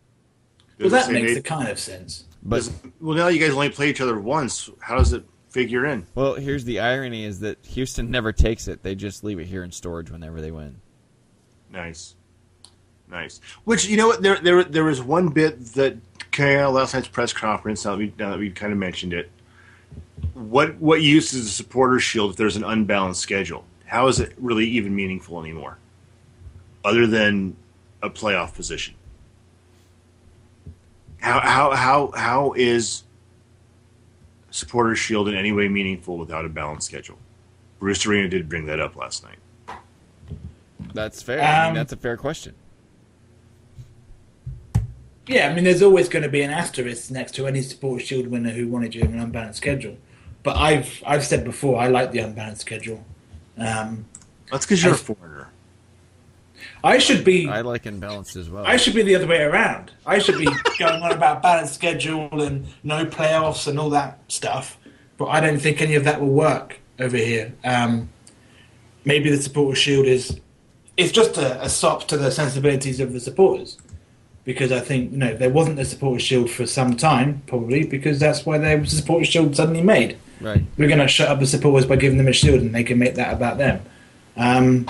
[0.79, 2.25] Well, that makes a kind of sense.
[2.43, 2.71] But
[3.01, 4.69] well, now you guys only play each other once.
[4.81, 6.07] How does it figure in?
[6.15, 9.63] well, here's the irony: is that Houston never takes it; they just leave it here
[9.63, 10.81] in storage whenever they win.
[11.71, 12.17] Nice,
[13.09, 13.41] nice.
[13.65, 14.23] Which you know what?
[14.23, 15.97] There, there, there was one bit that
[16.33, 17.85] came out of last night's press conference.
[17.85, 19.31] Now that we, now that we kind of mentioned it,
[20.35, 23.65] what what use is a supporter shield if there's an unbalanced schedule?
[23.89, 25.79] How is it really even meaningful anymore,
[26.85, 27.57] other than
[28.03, 28.95] a playoff position?
[31.21, 33.05] How how how how is
[34.51, 37.19] supporter shield in any way meaningful without a balanced schedule?
[37.81, 39.39] Bruce Arena did bring that up last night.
[40.93, 41.41] That's fair.
[41.41, 42.55] I mean, Um, that's a fair question.
[45.27, 48.29] Yeah, I mean, there's always going to be an asterisk next to any Supporters Shield
[48.29, 49.97] winner who wanted it during an unbalanced schedule.
[50.43, 53.05] But I've I've said before, I like the unbalanced schedule.
[53.59, 54.07] Um,
[54.51, 55.49] That's because you're I- a foreigner.
[56.83, 57.49] I should be.
[57.49, 58.65] I like unbalanced as well.
[58.67, 59.93] I should be the other way around.
[60.07, 60.49] I should be
[60.79, 64.77] going on about balanced schedule and no playoffs and all that stuff.
[65.17, 67.53] But I don't think any of that will work over here.
[67.65, 68.09] Um,
[69.05, 70.41] maybe the supporters shield is
[70.97, 73.79] it's just a, a sop to the sensibilities of the supporters.
[74.45, 78.19] Because I think you know there wasn't a supporters shield for some time, probably because
[78.19, 80.17] that's why there was a supporters shield suddenly made.
[80.41, 80.63] Right.
[80.77, 82.99] We're going to shut up the supporters by giving them a shield, and they can
[82.99, 83.83] make that about them.
[84.37, 84.89] Um,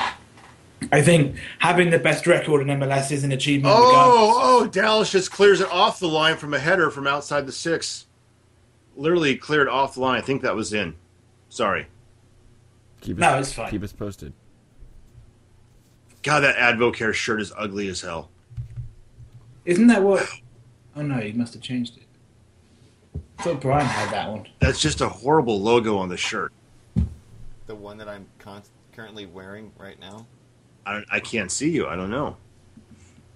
[0.93, 3.75] I think having the best record in MLS is an achievement.
[3.75, 3.97] regardless.
[3.97, 7.53] Oh, oh, Dallas just clears it off the line from a header from outside the
[7.53, 8.07] six.
[8.97, 10.19] Literally cleared off the line.
[10.19, 10.95] I think that was in.
[11.49, 11.87] Sorry.
[13.01, 13.71] Keep us, No, it's fine.
[13.71, 14.33] Keep us posted.
[16.23, 18.31] God, that Advocare shirt is ugly as hell.
[19.65, 20.29] Isn't that what?
[20.97, 22.03] Oh no, he must have changed it.
[23.39, 24.47] I thought Brian had that one.
[24.61, 26.53] That's just a horrible logo on the shirt.
[27.67, 28.63] The one that I'm con-
[28.93, 30.27] currently wearing right now.
[30.87, 31.87] I, I can't see you.
[31.87, 32.37] I don't know.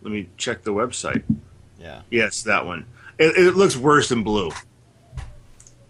[0.02, 1.22] Let me check the website.
[1.78, 2.02] Yeah.
[2.10, 2.86] Yes, that one.
[3.18, 4.50] It, it looks worse than blue.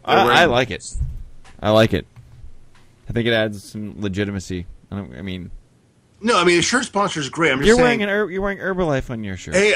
[0.04, 0.94] I, wearing- I like it.
[1.60, 2.06] I like it.
[3.08, 4.66] I think it adds some legitimacy.
[4.90, 5.50] I, don't, I mean,
[6.20, 7.52] No, I mean the shirt sponsor is great.
[7.52, 7.84] I'm just you're saying.
[7.84, 9.54] wearing an Her- you're wearing Herbalife on your shirt.
[9.54, 9.74] hey,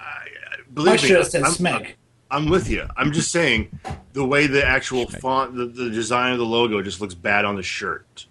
[0.00, 0.26] I,
[0.72, 1.94] believe My me, shirt says I'm, Smeg.
[2.30, 2.86] I'm with you.
[2.96, 3.78] I'm just saying
[4.12, 7.54] the way the actual font, the, the design of the logo just looks bad on
[7.56, 8.26] the shirt.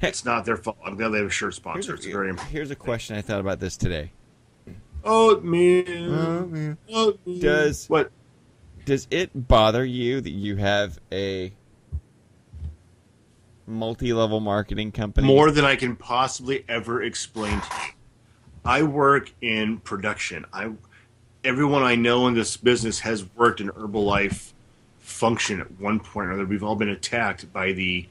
[0.00, 0.08] Hey.
[0.08, 0.78] It's not their fault.
[0.84, 1.92] I'm glad they have a shirt here's, sponsor.
[1.92, 2.52] a, It's very important.
[2.52, 4.12] here's a question I thought about this today.
[5.04, 6.14] Oh, Oatmeal.
[6.14, 6.76] Oatmeal.
[6.92, 8.10] Oh, does- what?
[8.84, 11.54] Does it bother you that you have a
[13.66, 15.26] multi-level marketing company?
[15.26, 17.92] More than I can possibly ever explain to you.
[18.64, 20.44] I work in production.
[20.52, 20.72] I
[21.44, 24.52] everyone I know in this business has worked in Herbalife
[24.98, 26.46] function at one point or another.
[26.46, 28.06] We've all been attacked by the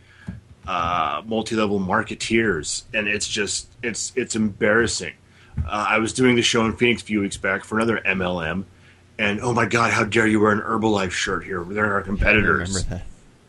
[0.67, 5.13] uh, multi-level marketeers, and it's just it's it's embarrassing.
[5.65, 8.63] Uh, I was doing the show in Phoenix a few weeks back for another MLM,
[9.17, 11.63] and oh my God, how dare you wear an Herbalife shirt here?
[11.63, 12.85] They're our I competitors.
[12.85, 13.05] remember that.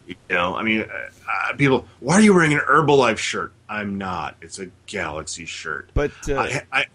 [0.06, 0.86] You know, I mean, uh,
[1.30, 3.52] uh, people, why are you wearing an Herbalife shirt?
[3.70, 4.36] I'm not.
[4.42, 5.88] It's a Galaxy shirt.
[5.94, 6.86] But uh, I, I,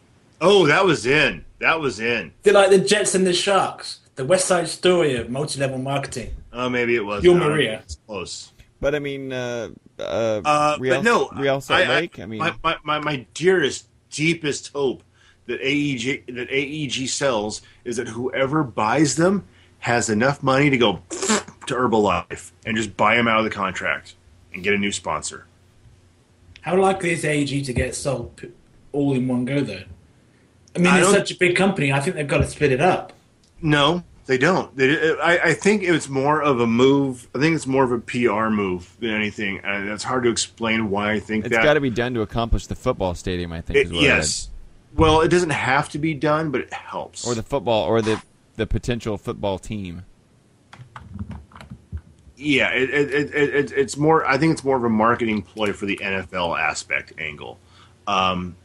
[0.41, 1.43] oh, that was in.
[1.59, 2.31] That was in.
[2.43, 6.33] They're like the Jets and the Sharks, the West Side Story of multi-level marketing.
[6.53, 7.23] Oh, maybe it was.
[7.23, 7.49] You're not.
[7.49, 7.79] Maria.
[7.83, 8.51] It's close.
[8.81, 12.19] but I mean, uh, uh, Uh, Real, but no, Real Salt Lake.
[12.19, 15.03] I, mean, my, my, my, my dearest, deepest hope
[15.47, 19.45] that AEG that AEG sells is that whoever buys them
[19.79, 24.15] has enough money to go to Herbalife and just buy them out of the contract
[24.53, 25.45] and get a new sponsor.
[26.61, 28.41] How likely is AEG to get sold
[28.91, 29.83] all in one go, though?
[30.79, 31.91] I mean, I it's such a big company.
[31.91, 33.13] I think they've got to split it up.
[33.61, 34.75] No, they don't.
[34.77, 37.27] They, I, I think it's more of a move.
[37.35, 40.89] I think it's more of a PR move than anything, and it's hard to explain
[40.89, 41.59] why I think it's that.
[41.59, 43.51] It's got to be done to accomplish the football stadium.
[43.51, 43.77] I think.
[43.77, 44.49] It- is what I yes.
[44.95, 47.27] Well, it doesn't have to be done, but it helps.
[47.27, 48.21] or the football, or the
[48.55, 50.03] the potential football team.
[52.37, 54.25] yeah, it, it, it, it, it- it's more.
[54.25, 57.59] I think it's more of a marketing ploy for the NFL aspect angle.
[58.07, 58.55] Um,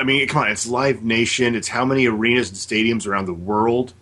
[0.00, 1.54] I mean, come on, it's Live Nation.
[1.54, 3.94] It's how many arenas and stadiums around the world.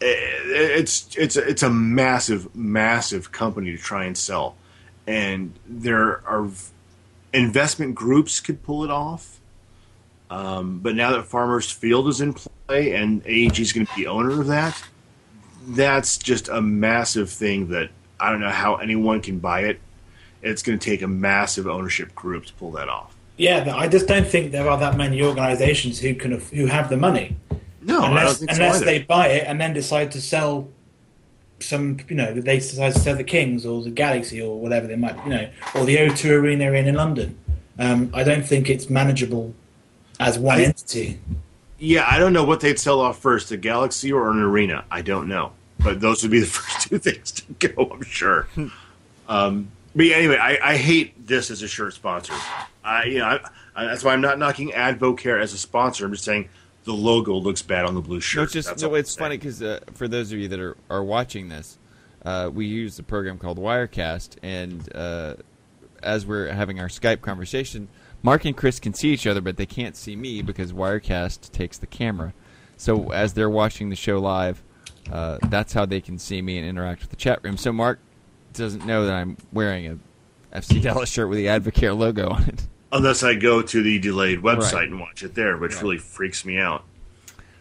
[0.00, 4.56] It's it's a, it's a massive, massive company to try and sell,
[5.06, 6.48] and there are
[7.32, 9.40] investment groups could pull it off.
[10.30, 14.06] Um, but now that Farmers Field is in play and AEG is going to be
[14.06, 14.80] owner of that,
[15.68, 19.80] that's just a massive thing that I don't know how anyone can buy it.
[20.42, 23.17] It's going to take a massive ownership group to pull that off.
[23.38, 26.96] Yeah, I just don't think there are that many organisations who can who have the
[26.96, 27.36] money
[27.80, 30.68] No, unless so unless they buy it and then decide to sell
[31.60, 31.98] some.
[32.08, 35.16] You know, they decide to sell the Kings or the Galaxy or whatever they might.
[35.24, 37.38] You know, or the O2 Arena in in London.
[37.78, 39.54] Um, I don't think it's manageable
[40.18, 41.20] as one I- entity.
[41.80, 44.84] Yeah, I don't know what they'd sell off first, a Galaxy or an Arena.
[44.90, 47.88] I don't know, but those would be the first two things to go.
[47.92, 48.48] I'm sure.
[49.28, 52.34] um, but yeah, anyway, I, I hate this as a shirt sponsor.
[52.84, 53.40] I, you know, I,
[53.74, 56.06] I, that's why I'm not knocking Advocare as a sponsor.
[56.06, 56.48] I'm just saying
[56.84, 58.38] the logo looks bad on the blue shirt.
[58.38, 58.94] No, it's just no.
[58.94, 61.78] It's funny because uh, for those of you that are, are watching this,
[62.24, 65.34] uh, we use a program called Wirecast, and uh,
[66.02, 67.88] as we're having our Skype conversation,
[68.22, 71.78] Mark and Chris can see each other, but they can't see me because Wirecast takes
[71.78, 72.32] the camera.
[72.76, 74.62] So as they're watching the show live,
[75.12, 77.56] uh, that's how they can see me and interact with the chat room.
[77.56, 77.98] So Mark
[78.52, 79.86] doesn't know that I'm wearing
[80.52, 82.62] a FC Dallas shirt with the Advocare logo on it.
[82.92, 84.88] Unless I go to the delayed website Right.
[84.88, 85.82] and watch it there, which Right.
[85.82, 86.84] really freaks me out.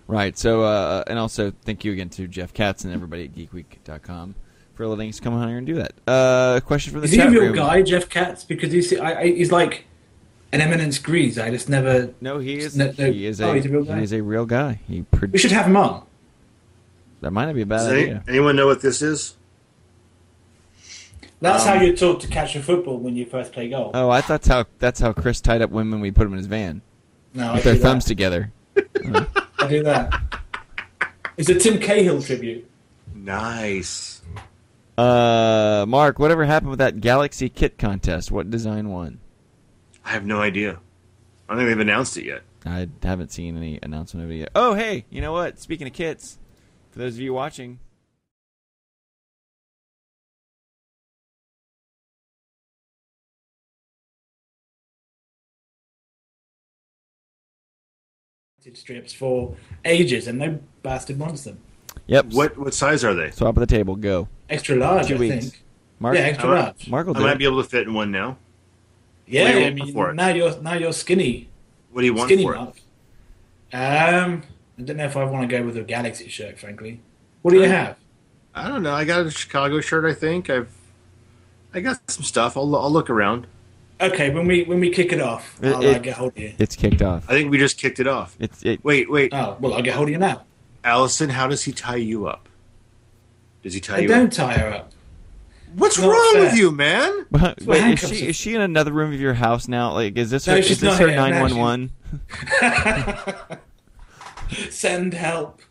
[0.08, 0.38] Right.
[0.38, 4.36] So, uh, and also thank you again to Jeff Katz and everybody at GeekWeek.com
[4.74, 5.92] for letting us come on here and do that.
[6.08, 7.56] Uh, question from the Is he chat a real room.
[7.56, 8.46] guy, Jeff Katz?
[8.46, 9.84] Because he's I, I, he's like
[10.54, 11.38] An Eminence Grease.
[11.38, 12.14] I just never.
[12.22, 12.78] No, he is.
[12.78, 13.12] No, no.
[13.12, 13.56] He is Oh, a.
[13.56, 13.98] he's a real guy?
[13.98, 14.80] He is a real guy.
[14.88, 15.02] He.
[15.02, 16.04] Pro- We should have him on.
[17.20, 18.24] that might not be a bad Does any, idea.
[18.30, 19.36] anyone know what this is?
[21.40, 23.92] That's Um, how you talk to catch a football when you first play golf.
[23.94, 26.00] Oh, I thought that's how that's how Chris tied up women.
[26.00, 26.82] We put him in his van
[27.34, 28.10] no, I with their do thumbs that.
[28.10, 28.52] together.
[29.60, 30.14] I do that.
[31.38, 32.68] It's a Tim Cahill tribute.
[33.14, 34.22] Nice.
[34.98, 38.32] Uh, Mark, whatever happened with that Galaxy kit contest?
[38.32, 39.20] What design won?
[40.04, 40.80] I have no idea.
[41.48, 42.42] I don't think they've announced it yet.
[42.66, 44.50] I haven't seen any announcement of it yet.
[44.56, 45.60] Oh, hey, you know what?
[45.60, 46.40] Speaking of kits,
[46.92, 47.80] for those of you watching,
[58.76, 59.56] strips for
[59.86, 61.60] ages, and no bastard wants them.
[62.08, 62.26] yep.
[62.34, 63.30] What what size are they?
[63.30, 64.28] Top of the table, go.
[64.50, 65.46] Extra large, Two I weeks.
[65.52, 65.64] think.
[66.00, 66.90] Mark, yeah, extra I- large.
[66.90, 67.38] Mark will I do might it.
[67.40, 68.38] be able to fit in one now.
[69.28, 71.50] yeah, what do you I mean, for now you're now you're skinny,
[71.92, 72.58] What do you want skinny for it?
[72.58, 72.76] Mark.
[73.74, 74.44] Um,
[74.78, 77.02] I don't know if I want to go with a Galaxy shirt, frankly.
[77.42, 77.98] What do you have?
[78.56, 78.94] I don't know.
[78.94, 80.06] I got a Chicago shirt.
[80.06, 80.70] I think I've.
[81.74, 82.56] I got some stuff.
[82.58, 83.46] I'll I'll look around.
[84.00, 86.38] Okay, when we when we kick it off, It- I'll it- uh, get hold of
[86.44, 86.54] you.
[86.60, 87.26] It's kicked off.
[87.28, 88.36] I think we just kicked it off.
[88.40, 88.84] It's it.
[88.84, 90.44] Wait, wait, Oh, well, I'll get hold of you now.
[90.84, 91.30] Allison.
[91.30, 92.48] How does he tie you up?
[93.64, 94.32] Does he tie I you don't up?
[94.50, 94.92] tie her up.
[95.76, 96.44] What's not wrong fair.
[96.44, 97.26] with you, man?
[97.32, 99.92] But, wait, is she are is she in another room of your house now?
[99.94, 100.62] Like, is this No, her?
[100.62, 101.92] she's Is this her nine one one?
[104.70, 105.62] Send help.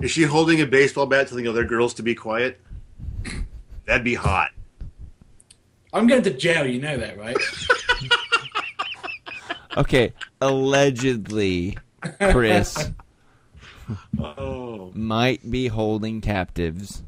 [0.00, 2.60] Is she holding a baseball bat telling other girls to be quiet?
[3.86, 4.50] That'd be hot.
[5.92, 6.66] I'm going to jail.
[6.66, 7.36] You know that, right?
[9.76, 11.78] Okay, allegedly,
[12.32, 12.90] Chris
[14.18, 17.04] Oh, might be holding captives.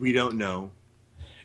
[0.00, 0.72] we don't know.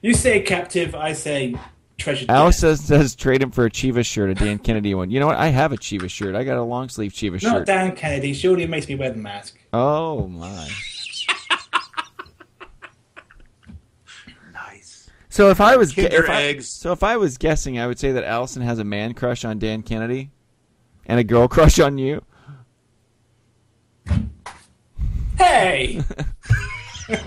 [0.01, 1.55] you say captive, I say
[1.99, 2.25] treasure.
[2.29, 2.61] Alice gift.
[2.61, 5.11] says, says trade him for a Chivas shirt, a Dan Kennedy one.
[5.11, 5.37] You know what?
[5.37, 6.33] I have a Chivas shirt.
[6.33, 7.53] I got a long sleeve Chivas Not shirt.
[7.53, 8.33] Not Dan Kennedy.
[8.33, 9.59] Surely it makes me wear the mask.
[9.71, 10.67] Oh my!
[14.51, 15.09] Nice.
[15.33, 17.97] So if I was gu- Kinder if I, so if I was guessing, I would
[17.97, 20.29] say that Allison has a man crush on Dan Kennedy,
[21.07, 22.21] and a girl crush on you.
[25.39, 26.01] Hey!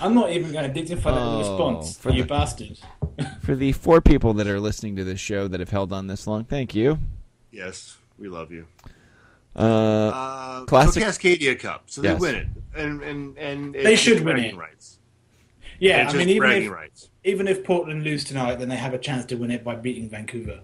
[0.00, 2.78] I'm not even going to dignify that Oh, response, for you the- bastard.
[3.42, 6.26] For the four people that are listening to this show that have held on this
[6.26, 6.98] long, thank you.
[7.50, 8.66] Yes, we love you.
[9.54, 11.82] Uh, Uh, Classic- So Cascadia Cup.
[11.86, 12.14] So Yes.
[12.14, 14.56] they win it, and and and They should win it.
[14.56, 15.00] Rights.
[15.82, 17.10] Yeah, I mean, even if, rights.
[17.24, 20.08] even if Portland lose tonight, then they have a chance to win it by beating
[20.08, 20.60] Vancouver.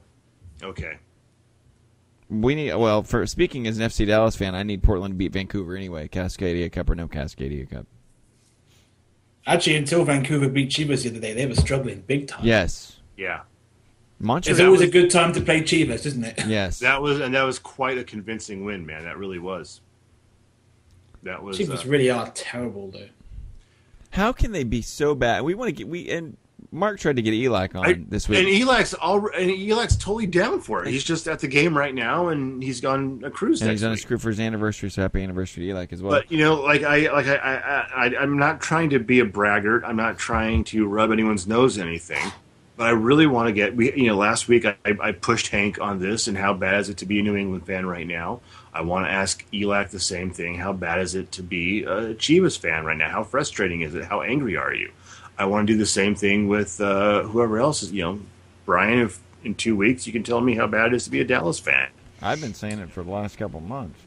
[0.62, 0.98] Okay.
[2.30, 2.72] we need.
[2.76, 6.06] Well, for speaking as an FC Dallas fan, I need Portland to beat Vancouver anyway.
[6.06, 7.86] Cascadia Cup or no Cascadia Cup.
[9.44, 12.44] Actually, until Vancouver beat Chivas the other day, they were struggling big time.
[12.46, 13.40] Yes, Yeah.
[14.20, 14.52] Montreal.
[14.56, 16.44] It's always was- a good time to play Chivas, isn't it?
[16.46, 19.02] yes, That was and that was quite a convincing win, man.
[19.02, 19.80] That really was.
[21.24, 21.58] That was.
[21.58, 23.08] Chivas uh, really are terrible, though.
[24.11, 25.42] How can they be so bad?
[25.42, 26.36] We want to get we and
[26.70, 28.38] Mark tried to get Eli on I- this week.
[28.40, 30.90] And Elak's all and Elak's totally down for it.
[30.90, 33.92] He's just at the game right now, and he's on a cruise and he's on
[33.92, 36.12] a screw for his anniversary, so happy anniversary to Eli as well.
[36.12, 39.24] But you know, like I, like I, I, I, I'm not trying to be a
[39.24, 39.82] braggart.
[39.84, 42.32] I'm not trying to rub anyone's nose in anything.
[42.76, 43.74] But I really want to get.
[43.74, 46.88] We, you know, last week I, I pushed Hank on this and how bad is
[46.88, 48.40] it to be a New England fan right now.
[48.72, 50.56] I want to ask Elak the same thing.
[50.56, 53.10] How bad is it to be a Chivas fan right now?
[53.10, 54.04] How frustrating is it?
[54.04, 54.92] How angry are you?
[55.38, 57.92] I want to do the same thing with uh, whoever else is.
[57.92, 58.20] You know,
[58.64, 59.00] Brian.
[59.00, 61.24] If in two weeks you can tell me how bad it is to be a
[61.24, 61.88] Dallas fan.
[62.20, 64.00] I've been saying it for the last couple months.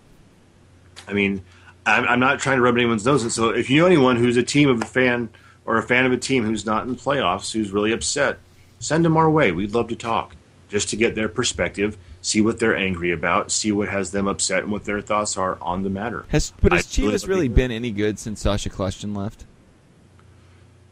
[1.07, 1.41] I mean,
[1.85, 3.23] I'm, I'm not trying to rub anyone's nose.
[3.23, 3.29] in.
[3.29, 5.29] So if you know anyone who's a team of a fan
[5.65, 8.39] or a fan of a team who's not in the playoffs, who's really upset,
[8.79, 9.51] send them our way.
[9.51, 10.35] We'd love to talk
[10.69, 14.63] just to get their perspective, see what they're angry about, see what has them upset,
[14.63, 16.25] and what their thoughts are on the matter.
[16.29, 19.45] Has but has I Chivas really been any good since Sacha Kljestan left?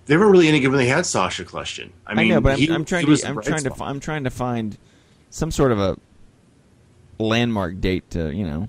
[0.08, 1.92] They weren't really any good when they had Sacha Kljestan.
[2.08, 3.78] I I, mean, know, but I'm, he- I'm trying to I'm trying to spot.
[3.78, 4.78] fi- I'm trying to find
[5.30, 5.98] some sort of a
[7.20, 8.68] landmark date to you know.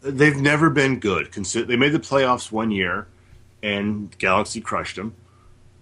[0.00, 1.32] They've never been good.
[1.32, 3.06] They made the playoffs one year,
[3.62, 5.14] and Galaxy crushed them.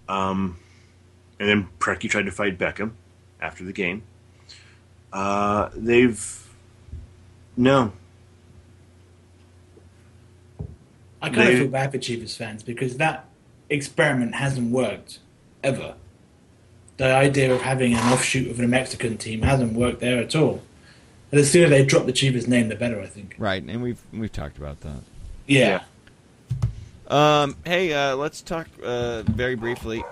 [0.09, 0.57] Um,
[1.39, 2.91] and then Preki tried to fight Beckham
[3.39, 4.03] after the game.
[5.17, 6.47] Uh, they've
[7.57, 7.91] no.
[11.21, 13.25] I kind They- of feel bad for Chivas fans because that
[13.69, 15.17] experiment hasn't worked
[15.63, 15.95] ever.
[16.97, 20.61] The idea of having an offshoot of a Mexican team hasn't worked there at all.
[21.31, 23.35] And the sooner they drop the Chivas name, the better, I think.
[23.39, 25.01] Right, and we've we've talked about that.
[25.47, 25.81] Yeah.
[27.07, 30.03] Um, hey, uh, let's talk uh, very briefly.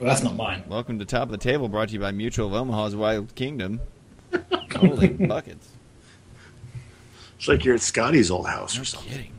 [0.00, 0.64] Well, that's not mine.
[0.66, 3.80] Welcome to Top of the Table, brought to you by Mutual of Omaha's Wild Kingdom.
[4.74, 5.68] Holy buckets!
[7.36, 9.10] It's like you're at Scotty's old house No or something.
[9.10, 9.32] kidding.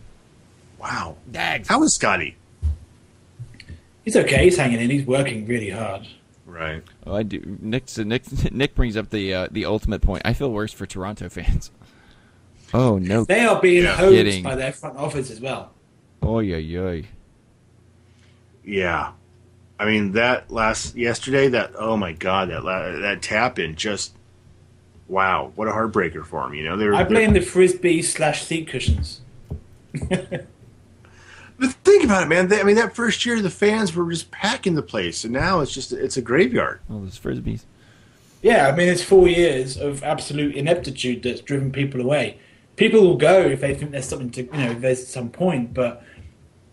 [0.80, 1.18] Wow.
[1.32, 1.68] Dags.
[1.68, 2.38] How is Scotty?
[4.04, 4.44] He's okay.
[4.44, 4.90] He's hanging in.
[4.92, 6.08] He's working really hard.
[6.46, 6.84] Right.
[7.08, 7.58] Oh, I do.
[7.60, 10.22] Nick, so Nick, Nick brings up the uh, the ultimate point.
[10.26, 11.72] I feel worse for Toronto fans.
[12.74, 13.26] Oh no!
[13.26, 13.98] They are being Yeah.
[13.98, 14.44] hosed Kidding.
[14.44, 15.74] by their front office as well.
[16.24, 17.06] Oy oy oy.
[18.64, 19.12] Yeah.
[19.82, 22.64] I mean that last yesterday that oh my god that
[23.02, 24.14] that tap in just
[25.08, 28.44] wow what a heartbreaker for him you know they were I blame the frisbee slash
[28.44, 29.22] seat cushions.
[31.62, 32.48] But think about it, man.
[32.48, 35.60] They, I mean, that first year the fans were just packing the place, and now
[35.60, 36.80] it's just it's a graveyard.
[36.90, 37.66] All those frisbees.
[38.42, 42.40] Yeah, I mean, it's four years of absolute ineptitude that's driven people away.
[42.78, 46.04] People will go if they think there's something to, you know, there's some point, but,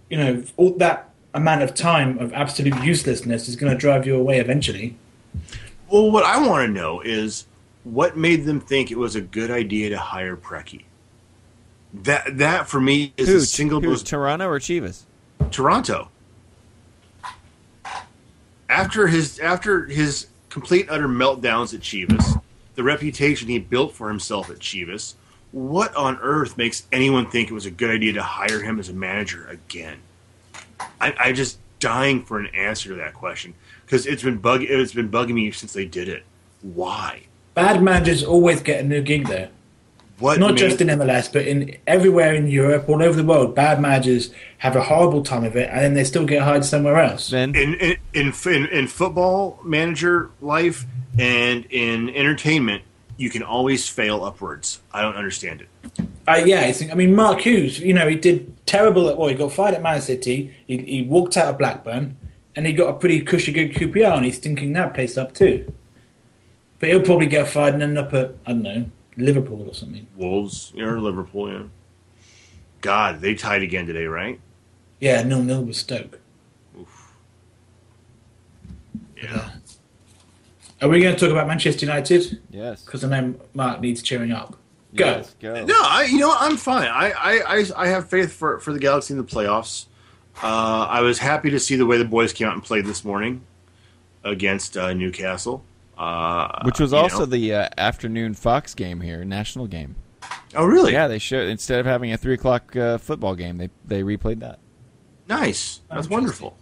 [0.08, 4.16] you know, all that amount of time of absolute uselessness is going to drive you
[4.16, 4.96] away eventually.
[5.90, 7.46] Well, what I want to know is
[7.84, 10.84] what made them think it was a good idea to hire Preki.
[11.94, 13.34] That that for me is Who?
[13.34, 15.04] the single who, most Toronto or Chivas?
[15.50, 16.10] Toronto.
[18.68, 22.42] After his after his complete utter meltdowns at Chivas,
[22.74, 25.14] the reputation he built for himself at Chivas,
[25.52, 28.90] what on earth makes anyone think it was a good idea to hire him as
[28.90, 29.98] a manager again?
[31.00, 33.54] I, I'm just dying for an answer to that question
[33.84, 36.24] because it's been bug it's been bugging me since they did it.
[36.62, 37.22] Why?
[37.54, 39.50] Bad managers always get a new gig there.
[40.18, 40.40] What?
[40.40, 43.54] Not made- just in MLS, but in everywhere in Europe, all over the world.
[43.54, 46.96] Bad managers have a horrible time of it, and then they still get hired somewhere
[46.98, 47.30] else.
[47.30, 50.86] Then in in, in in in football manager life
[51.18, 52.82] and in entertainment,
[53.18, 54.80] you can always fail upwards.
[54.94, 55.68] I don't understand it.
[56.26, 56.92] Uh, yeah, I think.
[56.92, 57.80] I mean, Mark Hughes.
[57.80, 59.18] You know, he did terrible at.
[59.18, 60.54] Well, he got fired at Man City.
[60.66, 62.16] He, he walked out of Blackburn,
[62.56, 65.70] and he got a pretty cushy good QPR, and he's stinking that place up too.
[66.78, 70.06] But he'll probably get fired and end up at I don't know Liverpool or something.
[70.16, 71.62] Wolves or Liverpool, yeah.
[72.80, 74.40] God, they tied again today, right?
[75.00, 76.20] Yeah, nil nil with Stoke.
[79.20, 79.50] Yeah.
[80.80, 82.40] Are we going to talk about Manchester United?
[82.50, 84.56] yes, Because I know Mark needs cheering up.
[84.94, 85.04] Go.
[85.04, 85.64] Yes, go.
[85.64, 86.88] No, I you know I'm fine.
[86.88, 89.86] I, I, I, I have faith for, for the Galaxy in the playoffs.
[90.42, 93.04] Uh, I was happy to see the way the boys came out and played this
[93.04, 93.42] morning
[94.24, 95.64] against uh, Newcastle.
[95.96, 97.26] Uh, Which was also know.
[97.26, 99.96] the uh, afternoon Fox game here, national game.
[100.54, 103.68] oh really Yeah, they showed instead of having a three o'clock uh, football game, they
[103.84, 104.58] they replayed that.
[105.28, 105.80] Nice.
[105.90, 106.56] That's wonderful.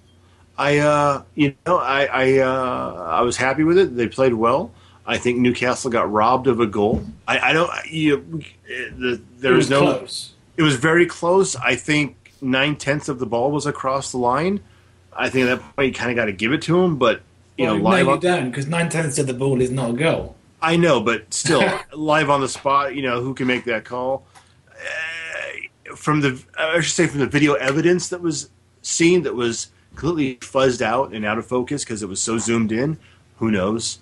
[0.59, 3.97] I, uh, you know, I, I, uh, I was happy with it.
[3.97, 4.73] They played well.
[5.07, 7.05] I think Newcastle got robbed of a goal.
[7.29, 7.71] I, I don't.
[7.87, 9.81] You, the, there It was, no.
[9.81, 10.33] close.
[10.57, 11.55] It was very close.
[11.57, 14.61] I think nine tenths of the ball was across the line.
[15.13, 17.23] I think at that point you kind of got to give it to him, but
[17.57, 19.71] you Well, know, live no, you on, don't, because nine tenths of the ball is
[19.71, 20.37] not a goal.
[20.61, 24.27] I know, but still, live on the spot, you know, who can make that call?
[24.71, 28.51] Uh, from the, I should say, from the video evidence that was
[28.83, 32.71] seen, that was completely fuzzed out and out of focus because it was so zoomed
[32.71, 32.99] in.
[33.39, 33.99] Who knows?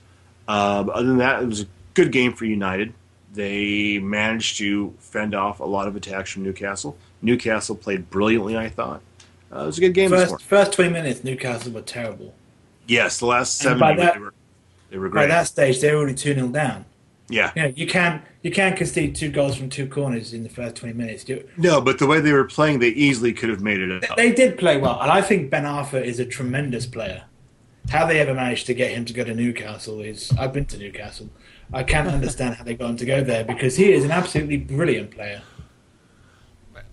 [0.47, 2.93] Uh, but other than that, it was a good game for United.
[3.33, 6.97] They managed to fend off a lot of attacks from Newcastle.
[7.23, 9.01] Newcastle played brilliantly, I thought.
[9.53, 10.11] Uh, it was a good game.
[10.11, 12.35] First, first 20 minutes, Newcastle were terrible.
[12.87, 14.35] Yes, the last seven minutes, that- they were
[14.91, 16.85] they were By that stage, they were already 2 0 down.
[17.31, 20.51] Yeah, You, know, you, can, you can concede two goals from two corners in the
[20.51, 21.27] first 20 minutes.
[21.27, 24.17] You- no, but the way they were playing, they easily could have made it up.
[24.17, 27.25] They did play well, and I think Ben Arfa is a tremendous player.
[27.91, 30.33] How they ever managed to get him to go to Newcastle is.
[30.39, 31.31] I've been to Newcastle.
[31.73, 34.57] I can't understand how they got him to go there because he is an absolutely
[34.59, 35.43] brilliant player.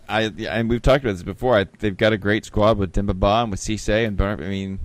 [0.10, 1.58] I yeah, and we've talked about this before.
[1.58, 4.50] I, they've got a great squad with Demba Ba and with Cisse and Bar- I
[4.50, 4.80] mean,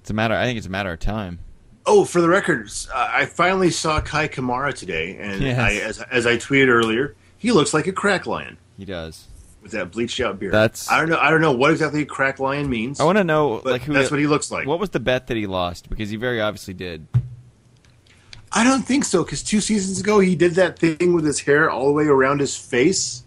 [0.00, 0.34] it's a matter.
[0.34, 1.38] I think it's a matter of time.
[1.86, 5.58] Oh, for the record, uh, I finally saw Kei Kamara today, and Yes.
[5.58, 9.28] I, as, as I tweeted earlier, he looks like a crack lion He does.
[9.62, 10.52] with that bleached out beard.
[10.52, 11.18] That's- I don't know.
[11.18, 12.98] I don't know what exactly a crack lion means.
[12.98, 13.92] I want to know like who.
[13.92, 14.66] that's what he looks like.
[14.66, 15.88] What was the bet that he lost?
[15.88, 17.06] Because he very obviously did.
[18.52, 21.70] I don't think so because two seasons ago he did that thing with his hair
[21.70, 23.22] all the way around his face.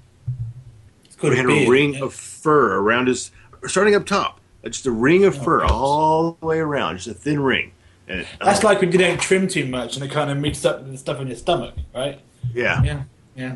[1.06, 2.04] It's called He had a ring yeah.
[2.06, 3.32] of fur around his,
[3.68, 5.72] starting up top, just a ring of fur gross.
[5.72, 7.72] all the way around, just a thin ring.
[8.10, 10.66] And, That's oh, like when you don't trim too much and it kind of meets
[10.66, 12.20] up with the stuff in your stomach, right?
[12.54, 12.82] yeah.
[12.84, 13.04] Yeah,
[13.36, 13.56] yeah.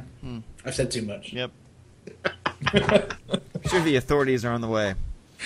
[0.64, 1.34] I've said too much.
[1.34, 1.52] Yep.
[3.68, 4.94] sure, the authorities are on the way.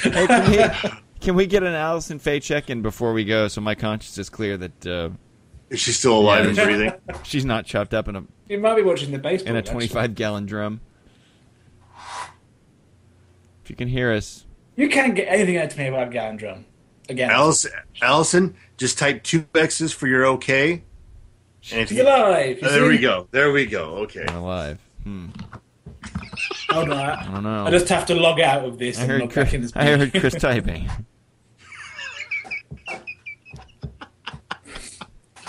[0.04, 0.90] Hey, can we,
[1.22, 4.30] can we get an Allison Faye check in before we go, so my conscience is
[4.30, 5.10] clear that uh,
[5.70, 6.48] Is she still alive Yeah.
[6.50, 6.94] and breathing?
[7.24, 9.50] she's not chopped up in a You might be watching the baseball.
[9.52, 9.88] in a actually.
[9.88, 10.82] 25 gallon drum.
[13.64, 14.46] If you can hear us,
[14.76, 16.66] You can't get anything out of 25 gallon drum.
[17.10, 17.30] Again.
[17.32, 20.84] Allison, Allison, just type two X's for your okay.
[21.72, 22.60] And if He's you, alive.
[22.62, 23.28] you Oh, there we go.
[23.32, 23.84] There we go.
[24.04, 24.26] Okay.
[24.26, 24.80] alive.
[25.04, 25.28] Hmm.
[26.70, 27.00] Hold on.
[27.00, 27.66] I don't know.
[27.66, 29.72] I just have to log out of this I and heard, log back in Chris,
[29.72, 29.82] this.
[29.82, 30.90] I heard Chris typing.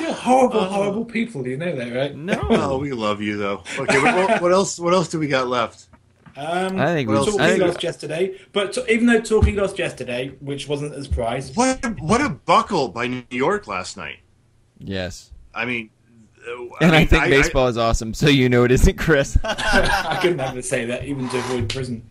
[0.01, 1.47] You're horrible, horrible people.
[1.47, 2.15] You know that, right?
[2.17, 2.39] No.
[2.51, 3.65] Oh, we love you though.
[3.79, 4.79] Okay, what, what- what else?
[4.79, 5.88] What else do we got left?
[6.39, 9.76] Um, I think we- Torquay I think- lost yesterday, but t- even though Torquay lost
[9.78, 11.84] yesterday, which wasn't as surprise, What?
[11.84, 14.18] a- What a buckle by New York last night.
[14.78, 15.32] Yes.
[15.53, 15.91] I mean,
[16.47, 19.36] uh, And I, mean, think baseball is awesome, so you know it isn't Chris.
[19.45, 22.05] I couldn't have to say that even to avoid prison.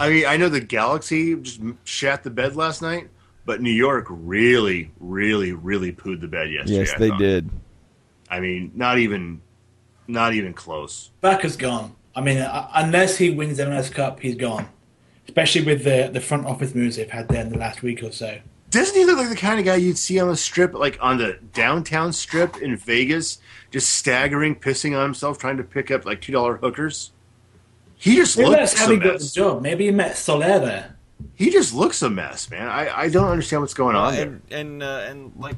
[0.00, 3.08] I mean, I know the Galaxy just shat the bed last night,
[3.44, 6.78] but New York really, really, really pooed the bed yesterday.
[6.78, 7.18] yes, they thought.
[7.18, 7.50] did.
[8.30, 9.42] I mean, not even,
[10.08, 11.10] not even close.
[11.20, 11.94] Backe's gone.
[12.20, 14.68] I mean, uh, unless he wins the MLS Cup, he's gone.
[15.26, 18.12] Especially with the the front office moves they've had there in the last week or
[18.12, 18.40] so.
[18.70, 21.18] Doesn't he look like the kind of guy you'd see on the strip, like on
[21.18, 23.38] the downtown strip in Vegas,
[23.70, 27.12] just staggering, pissing on himself, trying to pick up like two dollar hookers?
[27.96, 29.32] He just Maybe looks that's how a he got the mess.
[29.32, 29.62] job.
[29.62, 30.96] Maybe he met Soler there.
[31.34, 32.66] He just looks a mess, man.
[32.68, 34.22] I, I don't understand what's going on there.
[34.26, 35.56] and and uh, and like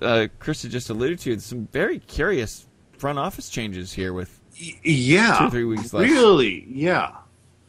[0.00, 2.66] uh, Chris had just alluded to, some very curious
[2.96, 4.37] front office changes here with Y-
[4.82, 6.10] yeah, two or three weeks left.
[6.10, 6.66] Really?
[6.68, 7.12] Yeah.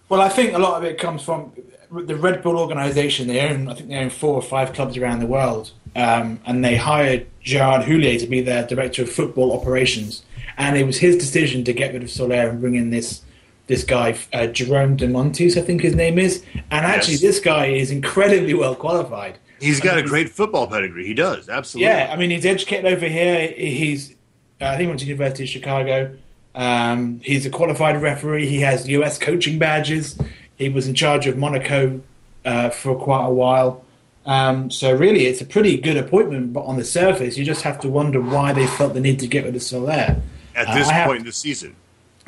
[0.09, 1.51] Well, I think a lot of it comes from
[1.91, 3.27] the Red Bull organization.
[3.27, 6.63] They own, I think, they own four or five clubs around the world, um, and
[6.65, 10.23] they hired Gerard Houllier to be their director of football operations.
[10.57, 13.21] And it was his decision to get rid of Soler and bring in this
[13.67, 16.43] this guy, uh, Jerome De Bontin, I think his name is.
[16.71, 17.21] And actually, Yes.
[17.21, 19.37] this guy is incredibly well qualified.
[19.61, 21.05] He's got I a mean, great football pedigree.
[21.05, 21.87] He does, absolutely.
[21.91, 23.47] Yeah, I mean, he's educated over here.
[23.55, 24.15] He's,
[24.59, 26.15] uh, I think, he went to University of Chicago.
[26.59, 28.47] Um, he's a qualified referee.
[28.47, 29.17] He has U.S.
[29.17, 30.19] coaching badges.
[30.57, 32.01] He was in charge of Monaco
[32.43, 33.85] uh, for quite a while.
[34.25, 36.51] Um, so really, it's a pretty good appointment.
[36.51, 39.27] But on the surface, you just have to wonder why they felt the need to
[39.27, 40.17] get rid of Soler.
[40.53, 41.75] At Uh, this have- point in the season.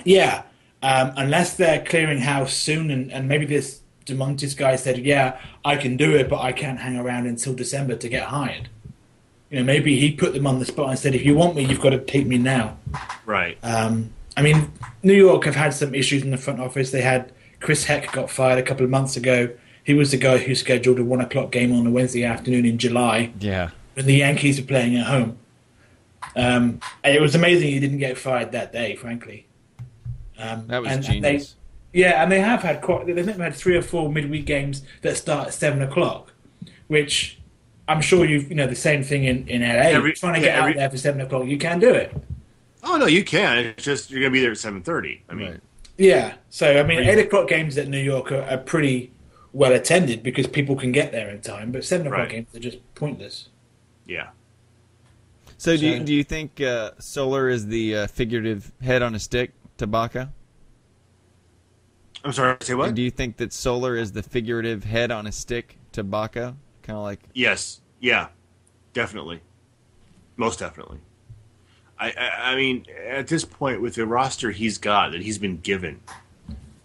[0.05, 0.43] Yeah,
[0.81, 5.37] um, unless they're clearing house soon, and, and maybe this de Bontin guy said, "Yeah,
[5.65, 8.69] I can do it, but I can't hang around until December to get hired."
[9.51, 11.65] You know, maybe he put them on the spot and said, "If you want me,
[11.65, 12.77] you've got to take me now."
[13.25, 13.57] Right.
[13.61, 14.71] Um, I mean,
[15.03, 16.91] New York have had some issues in the front office.
[16.91, 19.49] They had Chris Heck got fired a couple of months ago.
[19.83, 22.77] He was the guy who scheduled a one o'clock game on a Wednesday afternoon in
[22.77, 23.71] July Yeah.
[23.95, 25.37] when the Yankees were playing at home.
[26.35, 29.47] Um, and it was amazing he didn't get fired that day, frankly.
[30.39, 31.55] Um, That was and- and genius.
[31.91, 33.05] they, yeah, and they have had quite.
[33.07, 36.31] They've had three or four midweek games that start at seven o'clock,
[36.87, 37.37] which
[37.87, 39.89] I'm sure you've you know the same thing in in LA.
[39.91, 42.13] Every- trying to yeah, get every- out there for seven o'clock, you can do it.
[42.83, 43.57] Oh no, you can.
[43.59, 45.23] It's just you're gonna be there at seven thirty.
[45.29, 45.59] I mean, Right.
[45.97, 49.11] Yeah, so I mean, eight o'clock games at New York are, are pretty
[49.53, 52.29] well attended because people can get there in time, but seven o'clock Right.
[52.29, 53.49] games are just pointless.
[54.07, 54.29] yeah.
[55.57, 59.19] So do you, do you think uh, Soler is the uh, figurative head on a
[59.19, 60.27] stick to Backe?
[62.25, 62.57] I'm sorry.
[62.61, 62.87] Say what?
[62.87, 66.33] And do you think that Soler is the figurative head on a stick to Backe?
[66.33, 67.81] Kind of like Yes.
[67.99, 68.29] Yeah.
[68.93, 69.41] Definitely.
[70.35, 70.97] Most definitely.
[72.01, 75.57] I, I I mean, at this point, with the roster he's got that he's been
[75.57, 75.99] given,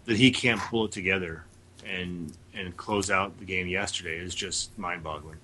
[0.05, 1.45] that he can't pull it together
[1.85, 5.37] and and close out the game yesterday is just mind-boggling.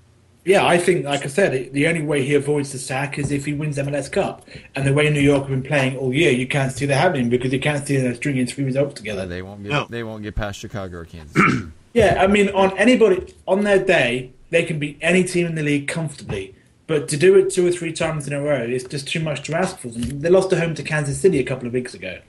[0.44, 3.44] Yeah, I think, like I said, the only way he avoids the sack is if
[3.44, 4.44] he wins MLS Cup.
[4.74, 7.28] And the way New York have been playing all year, you can't see that happening
[7.28, 9.24] because you can't see them stringing three results together.
[9.24, 9.86] they won't get No.
[9.88, 11.40] they won't get past Chicago or Kansas.
[11.94, 15.62] Yeah, I mean, on anybody on their day, they can beat any team in the
[15.62, 16.54] league comfortably.
[16.92, 19.44] But to do it two or three times in a row is just too much
[19.44, 20.20] to ask for them.
[20.20, 22.20] They lost at home to Kansas City a couple of weeks ago,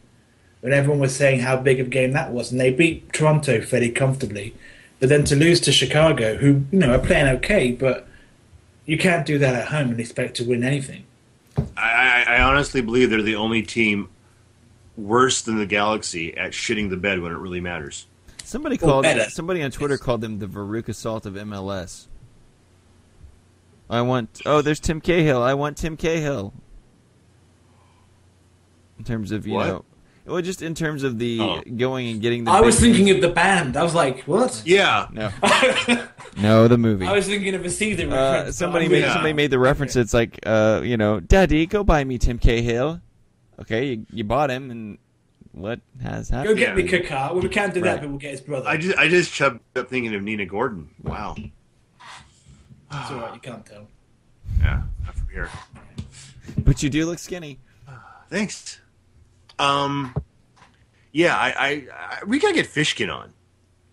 [0.61, 3.59] when everyone was saying how big of a game that was, and they beat Toronto
[3.59, 4.55] fairly comfortably.
[5.01, 8.07] But then to lose to Chicago, who you know are playing okay, but
[8.85, 11.03] you can't do that at home and expect to win anything.
[11.75, 14.07] I, I, I honestly believe they're the only team
[14.95, 18.07] worse than the Galaxy at shitting the bed when it really matters.
[18.45, 22.07] Somebody called somebody on Twitter called them the Veruca Salt of MLS.
[23.89, 25.41] I want oh, there's Tim Cahill.
[25.41, 26.53] I want Tim Cahill.
[28.97, 29.67] In terms of you What?
[29.67, 29.85] know,
[30.25, 31.61] well, just in terms of the Oh.
[31.75, 32.51] going and getting the.
[32.51, 33.75] I was big- thinking of the band.
[33.75, 34.61] I was like, what?
[34.65, 35.07] Yeah.
[35.11, 35.29] no,
[36.37, 37.05] no, the movie.
[37.05, 38.13] I was thinking of a season.
[38.13, 39.13] Uh, somebody made Yeah.
[39.13, 39.95] somebody made the reference.
[39.97, 43.01] It's like, uh, you know, Daddy, go buy me Tim Cahill.
[43.59, 44.97] Okay, you, you bought him, and
[45.51, 46.55] what has happened?
[46.55, 46.83] Go get Yeah.
[46.83, 47.31] me Kaká.
[47.33, 47.91] Well, we can't do Right.
[47.95, 48.67] that, but we'll get his brother.
[48.67, 50.89] I just I just chubbed up thinking of Nina Gordon.
[51.03, 51.35] Wow.
[53.01, 53.33] It's all right.
[53.33, 53.87] You can't tell.
[54.59, 55.49] Yeah, not from here.
[56.57, 57.59] But you do look skinny.
[58.29, 58.79] Thanks.
[59.59, 60.13] Um,
[61.11, 63.33] yeah, I, I, I we gotta get Fishkin on.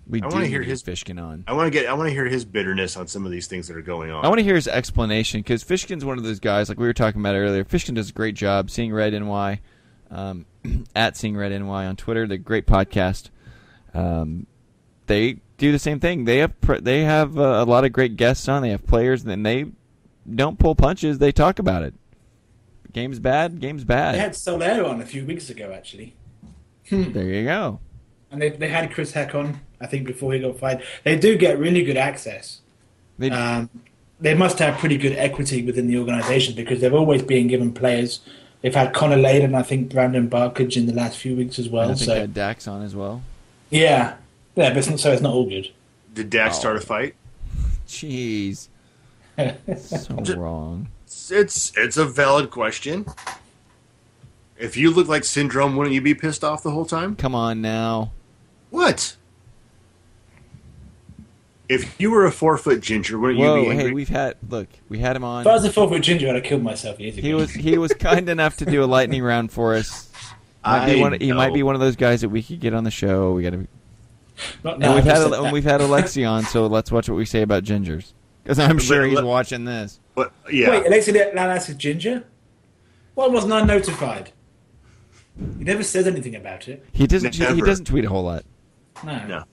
[0.09, 1.44] We I wanna hear his- Fishkin on.
[1.46, 1.88] I want to get.
[1.88, 4.24] I want to hear his bitterness on some of these things that are going on.
[4.24, 6.92] I want to hear his explanation because Fishkin's one of those guys, like we were
[6.92, 7.64] talking about earlier.
[7.64, 8.70] Fishkin does a great job.
[8.70, 9.61] Seeing Red NY,
[10.11, 10.46] um,
[10.96, 13.30] at Seeing Red NY on Twitter, the great podcast.
[13.94, 14.46] Um,
[15.07, 16.25] they do the same thing.
[16.25, 18.63] They have pr- they have uh, a lot of great guests on.
[18.63, 19.67] They have players, and they
[20.35, 21.19] don't pull punches.
[21.19, 21.95] They talk about it.
[22.93, 23.61] Game's bad.
[23.61, 24.15] Game's bad.
[24.17, 26.15] They had Soler on a few weeks ago, actually.
[26.91, 27.79] there you go.
[28.33, 30.83] And they, they had Chris Heck on, I think, before he got fired.
[31.05, 32.61] They do get really good access.
[33.19, 33.71] They, Um,
[34.21, 38.21] they must have pretty good equity within the organisation because they've always been given players.
[38.63, 41.95] They've had Connor Layden, I think Brandon Barklage in the last few weeks as well.
[41.97, 43.23] So they had Dax on as well.
[43.71, 44.17] yeah,
[44.61, 45.71] yeah, but it's not, so it's not all good.
[46.15, 46.55] Did Dak oh.
[46.55, 47.15] start a fight?
[47.89, 48.69] Jeez,
[49.79, 50.89] so wrong.
[51.05, 53.07] It's, it's it's a valid question.
[54.59, 57.17] If you look like Syndrome, wouldn't you be pissed off the whole time?
[57.17, 58.13] Come on now.
[58.69, 59.17] What?
[61.69, 63.87] If you were a four foot ginger, wouldn't Whoa, you be angry?
[63.87, 65.43] hey, we've had look, we had him on.
[65.43, 67.27] If I was a four foot ginger, I'd have killed myself years ago.
[67.27, 70.11] He was he was kind enough to do a lightning round for us.
[70.65, 72.85] Might I one, he might be one of those guys that we could get on
[72.85, 73.33] the show.
[73.33, 73.67] We got to,
[74.64, 77.24] Not and we've had a, and we've had Alexi on, so let's watch what we
[77.24, 78.12] say about gingers,
[78.43, 80.01] because I'm sure he's watching this.
[80.14, 82.24] But yeah, Wait, Alexi Lalas is ginger?
[83.14, 84.32] Why wasn't I notified?
[85.59, 86.84] He never says anything about it.
[86.93, 88.45] He doesn't he doesn't tweet a whole lot.
[89.05, 89.26] No.
[89.26, 89.45] no.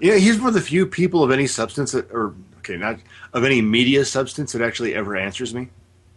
[0.00, 2.98] Yeah, he's one of the few people of any substance that, or okay, not
[3.32, 5.68] of any media substance that actually ever answers me.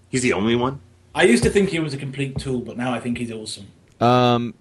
[0.09, 0.79] He's the only one.
[1.15, 3.67] I used to think he was a complete tool, but now I think he's awesome.
[3.99, 4.53] Um,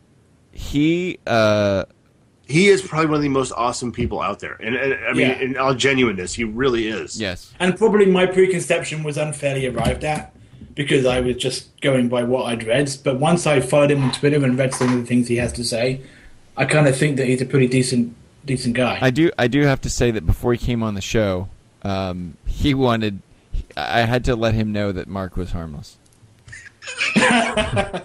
[0.53, 1.85] he uh
[2.51, 5.29] He is probably one of the most awesome people out there, and, and I mean,
[5.29, 5.39] Yeah.
[5.41, 7.21] in all genuineness, he really is.
[7.21, 10.33] yes, And probably my preconception was unfairly arrived at
[10.75, 12.91] because I was just going by what I'd read.
[13.05, 15.53] But once I followed him on Twitter and read some of the things he has
[15.55, 16.01] to say,
[16.57, 18.99] I kind of think that he's a pretty decent decent guy.
[19.01, 21.49] I do I do have to say that before he came on the show,
[21.83, 23.21] um, he wanted.
[23.77, 25.97] I had to let him know that Mark was harmless.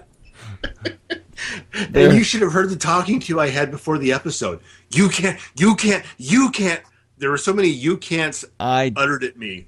[1.90, 4.60] There- And you should have heard the talking to I had before the episode.
[4.92, 6.82] You can't, you can't, you can't.
[7.18, 9.68] There were so many you can'ts I uttered at me.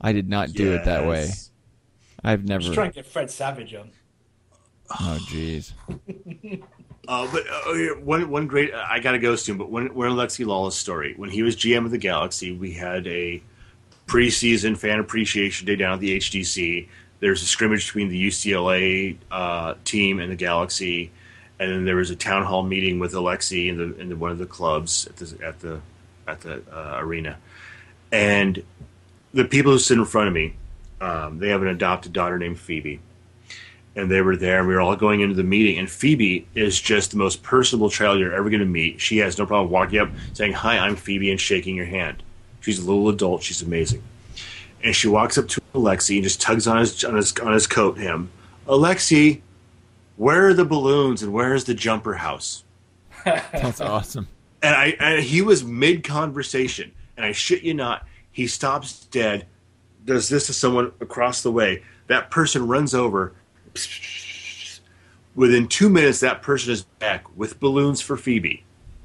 [0.00, 1.28] I did not do it that way.
[2.24, 2.62] I've never.
[2.62, 3.90] Just trying to get Fred Savage on.
[4.90, 5.72] Oh, jeez.
[7.08, 9.58] Uh, but uh, one one great I gotta go soon.
[9.58, 13.08] But when when Alexi Lalas story when he was GM of the Galaxy, we had
[13.08, 13.42] a
[14.06, 16.88] preseason fan appreciation day down at the HDC.
[17.22, 21.12] There's a scrimmage between the UCLA uh, team and the Galaxy,
[21.60, 24.38] and then there was a town hall meeting with Alexi in the the, one of
[24.38, 25.80] the clubs at the at the
[26.26, 27.38] at the uh, arena,
[28.10, 28.64] and
[29.32, 30.54] the people who sit in front of me,
[31.00, 32.98] um, they have an adopted daughter named Phoebe.
[33.94, 36.80] And they were there and we were all going into the meeting and phoebe is
[36.80, 39.02] just the most personable child you're ever going to meet.
[39.02, 42.22] She has no problem walking up saying hi i'm phoebe and shaking your hand.
[42.62, 44.02] She's a little adult she's amazing
[44.84, 47.66] and she walks up to alexi and just tugs on his on his, on his
[47.66, 48.30] coat him
[48.66, 49.40] alexi
[50.16, 52.64] where are the balloons and where is the jumper house
[53.24, 54.28] That's awesome.
[54.62, 59.46] and I and he was mid conversation, and I shit you not, he stops dead,
[60.04, 61.82] does this to someone across the way.
[62.08, 63.32] That person runs over.
[65.34, 68.64] Within two minutes, that person is back with balloons for Phoebe,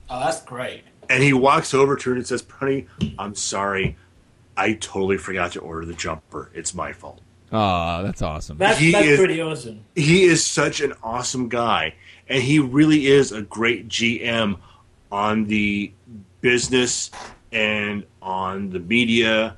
[0.09, 0.83] Oh, that's great.
[1.09, 3.95] and he walks over to her and says, "Honey, I'm sorry,
[4.57, 6.49] I totally forgot to order the jumper.
[6.53, 7.21] It's my fault."
[7.53, 8.57] Oh, that's awesome.
[8.57, 9.79] That's, He that's is- pretty awesome.
[9.95, 11.93] he is such an awesome guy
[12.27, 14.57] and he really is a great gm
[15.13, 15.89] on the
[16.41, 17.09] business
[17.53, 19.55] and on the media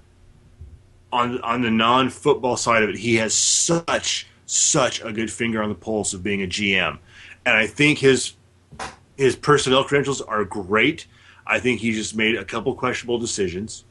[1.11, 5.69] on on the non-football side of it he has such such a good finger on
[5.69, 6.99] the pulse of being a gm
[7.43, 8.33] and i think his
[9.17, 11.07] his personnel credentials are great
[11.47, 13.83] i think he just made a couple questionable decisions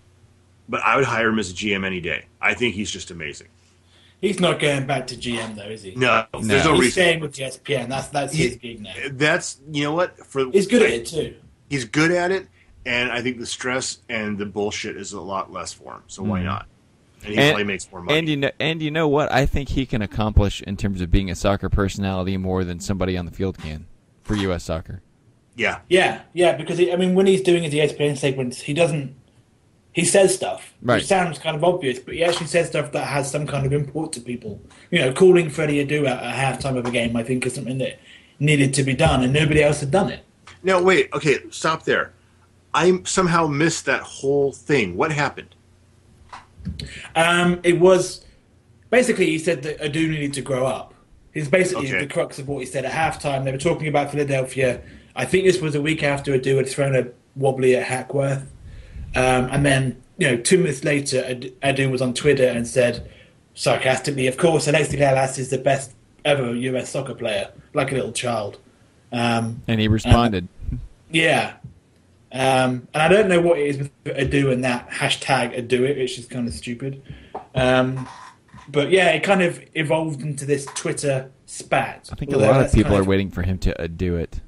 [0.68, 3.48] but i would hire him as a gm any day i think he's just amazing
[4.20, 5.94] He's not going back to GM though, is he?
[5.94, 7.88] no, there's no He's reason staying with the ESPN.
[7.88, 8.92] That's that's He- his gig now.
[9.12, 11.36] That's you know what for He's good at it too.
[11.70, 12.48] He's good at it,
[12.84, 16.02] and I think the stress and the bullshit is a lot less for him.
[16.08, 16.46] So why mm-hmm.
[16.48, 16.66] not?
[17.22, 18.18] And he And- probably makes more money.
[18.18, 19.30] And you know, and you know what?
[19.30, 23.16] I think he can accomplish in terms of being a soccer personality more than somebody
[23.16, 23.86] on the field can
[24.24, 24.64] for U.S.
[24.64, 25.00] soccer.
[25.54, 26.56] yeah, Yeah, yeah.
[26.56, 29.14] Because he, I mean, when he's doing his ESPN segments, he doesn't.
[29.98, 30.98] He says stuff, Right.
[30.98, 33.72] which sounds kind of obvious, but he actually says stuff that has some kind of
[33.72, 34.60] import to people.
[34.92, 37.78] You know, calling Freddie Adu at a halftime of a game, I think, is something
[37.78, 37.98] that
[38.38, 40.20] needed to be done, and nobody else had done it.
[40.62, 42.12] Now wait, okay, stop there.
[42.72, 44.96] I somehow missed that whole thing.
[44.96, 45.56] What happened?
[47.16, 48.24] Um, it was
[48.90, 50.94] basically he said that Adu needed to grow up.
[51.34, 52.00] He's basically Okay.
[52.00, 53.44] the crux of what he said at halftime.
[53.44, 54.80] They were talking about Philadelphia.
[55.16, 58.44] I think this was a week after Adu had thrown a wobbly at Hackworth.
[59.14, 63.08] Um, and then, you know, two minutes later, Adu was on Twitter and said
[63.54, 65.94] sarcastically, of course, Alexi Lalas is the best
[66.24, 68.58] ever US soccer player, like a little child.
[69.12, 70.48] Um, and he responded.
[71.10, 71.54] yeah.
[72.30, 75.96] Um, and I don't know what it is with Adu and that hashtag Adu it,
[75.96, 77.02] which is kind of stupid.
[77.54, 78.06] Um,
[78.68, 82.08] but yeah, it kind of evolved into this Twitter spat.
[82.12, 84.40] I think a lot of people are of, waiting for him to do it.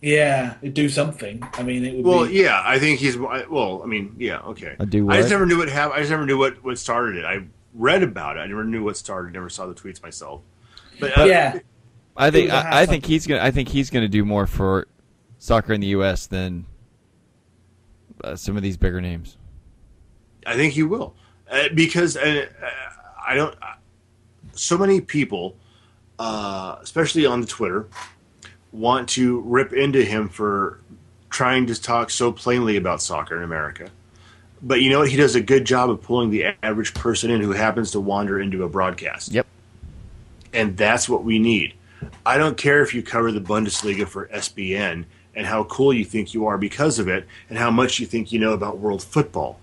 [0.00, 1.42] Yeah, do something.
[1.54, 2.04] I mean, it would.
[2.04, 2.34] Be Well, be...
[2.34, 3.16] yeah, I think he's.
[3.16, 4.76] Well, I mean, yeah, okay.
[4.78, 5.10] I do.
[5.10, 5.96] I just never knew what happened.
[5.96, 7.24] I just never knew what what started it.
[7.24, 7.44] I
[7.74, 8.40] read about it.
[8.40, 9.32] I never knew what started.
[9.32, 10.42] Never saw the tweets myself.
[11.00, 11.58] But, but uh, yeah,
[12.16, 13.42] I think I, I think he's gonna.
[13.42, 14.86] I think he's gonna do more for
[15.38, 16.26] soccer in the U.S.
[16.26, 16.66] than
[18.22, 19.36] uh, some of these bigger names.
[20.46, 21.14] I think he will,
[21.50, 22.46] uh, because uh,
[23.26, 23.54] I don't.
[23.60, 23.74] Uh,
[24.52, 25.56] so many people,
[26.18, 27.88] uh, especially on the Twitter,
[28.72, 30.80] want to rip into him for
[31.30, 33.90] trying to talk so plainly about soccer in America.
[34.60, 35.08] But you know what?
[35.08, 38.40] He does a good job of pulling the average person in who happens to wander
[38.40, 39.32] into a broadcast.
[39.32, 39.46] Yep.
[40.52, 41.74] And that's what we need.
[42.24, 45.04] I don't care if you cover the Bundesliga for SBN
[45.34, 48.32] and how cool you think you are because of it and how much you think
[48.32, 49.58] you know about world football.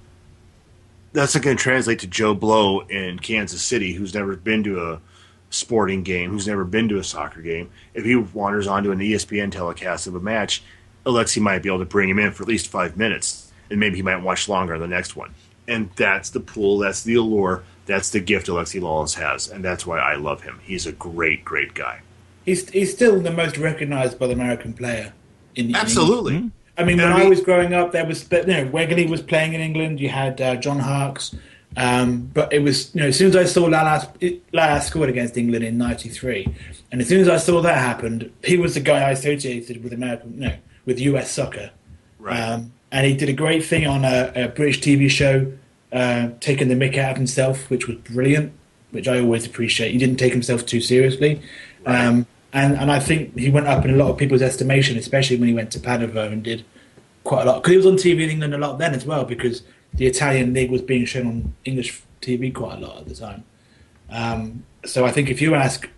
[1.14, 4.82] That's not going to translate to Joe Blow in Kansas City who's never been to
[4.82, 5.02] a
[5.50, 9.52] sporting game, who's never been to a soccer game, if he wanders onto an ESPN
[9.52, 10.64] telecast of a match,
[11.06, 13.98] Alexi might be able to bring him in for at least five minutes, and maybe
[13.98, 15.34] he might watch longer on the next one.
[15.68, 19.86] And that's the pull, that's the allure, that's the gift Alexi Lalas has, and that's
[19.86, 20.60] why I love him.
[20.64, 22.02] He's a great, great guy.
[22.46, 25.14] He's he's still the most recognized by the American player
[25.56, 26.36] in the absolutely.
[26.36, 29.10] In I mean, when I, mean, I was growing up, there was you know Wegerle
[29.10, 30.00] was playing in England.
[30.00, 31.34] You had uh, John Harkes,
[31.78, 34.12] um, but it was, you know, as soon as I saw Lala,
[34.54, 36.48] Lala scored against England in '93,
[36.92, 39.94] and as soon as I saw that happened, he was the guy I associated with
[39.94, 40.56] American, no,
[40.86, 41.72] with US soccer.
[42.20, 42.40] Right.
[42.40, 45.52] Um, and he did a great thing on a, a British TV show,
[45.92, 48.54] uh, taking the mick out of himself, which was brilliant,
[48.92, 49.92] which I always appreciate.
[49.92, 51.42] He didn't take himself too seriously.
[51.86, 52.06] Right.
[52.06, 55.36] Um, and, and I think he went up in a lot of people's estimation, especially
[55.36, 56.64] when he went to Padova and did
[57.26, 57.62] quite a lot.
[57.62, 59.62] Because he was on TV in England a lot then as well, because
[59.98, 63.44] the Italian league was being shown on English TV quite a lot at the time.
[64.10, 65.90] Um, so I think if you ask,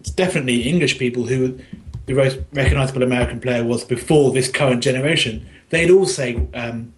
[0.00, 1.58] it's definitely English people who
[2.06, 5.46] the most recognisable American player was before this current generation.
[5.70, 6.94] They'd all say um,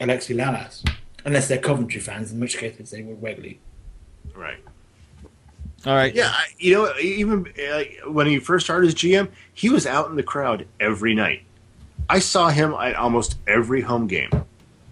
[0.00, 0.88] Alexi Lalas,
[1.24, 3.58] unless they're Coventry fans, in which case they'd say Wegerle.
[4.34, 4.58] Right.
[5.86, 6.12] All right.
[6.12, 10.16] Yeah, you know, even uh, when he first started as GM, he was out in
[10.16, 11.42] the crowd every night.
[12.08, 14.30] I saw him at almost every home game.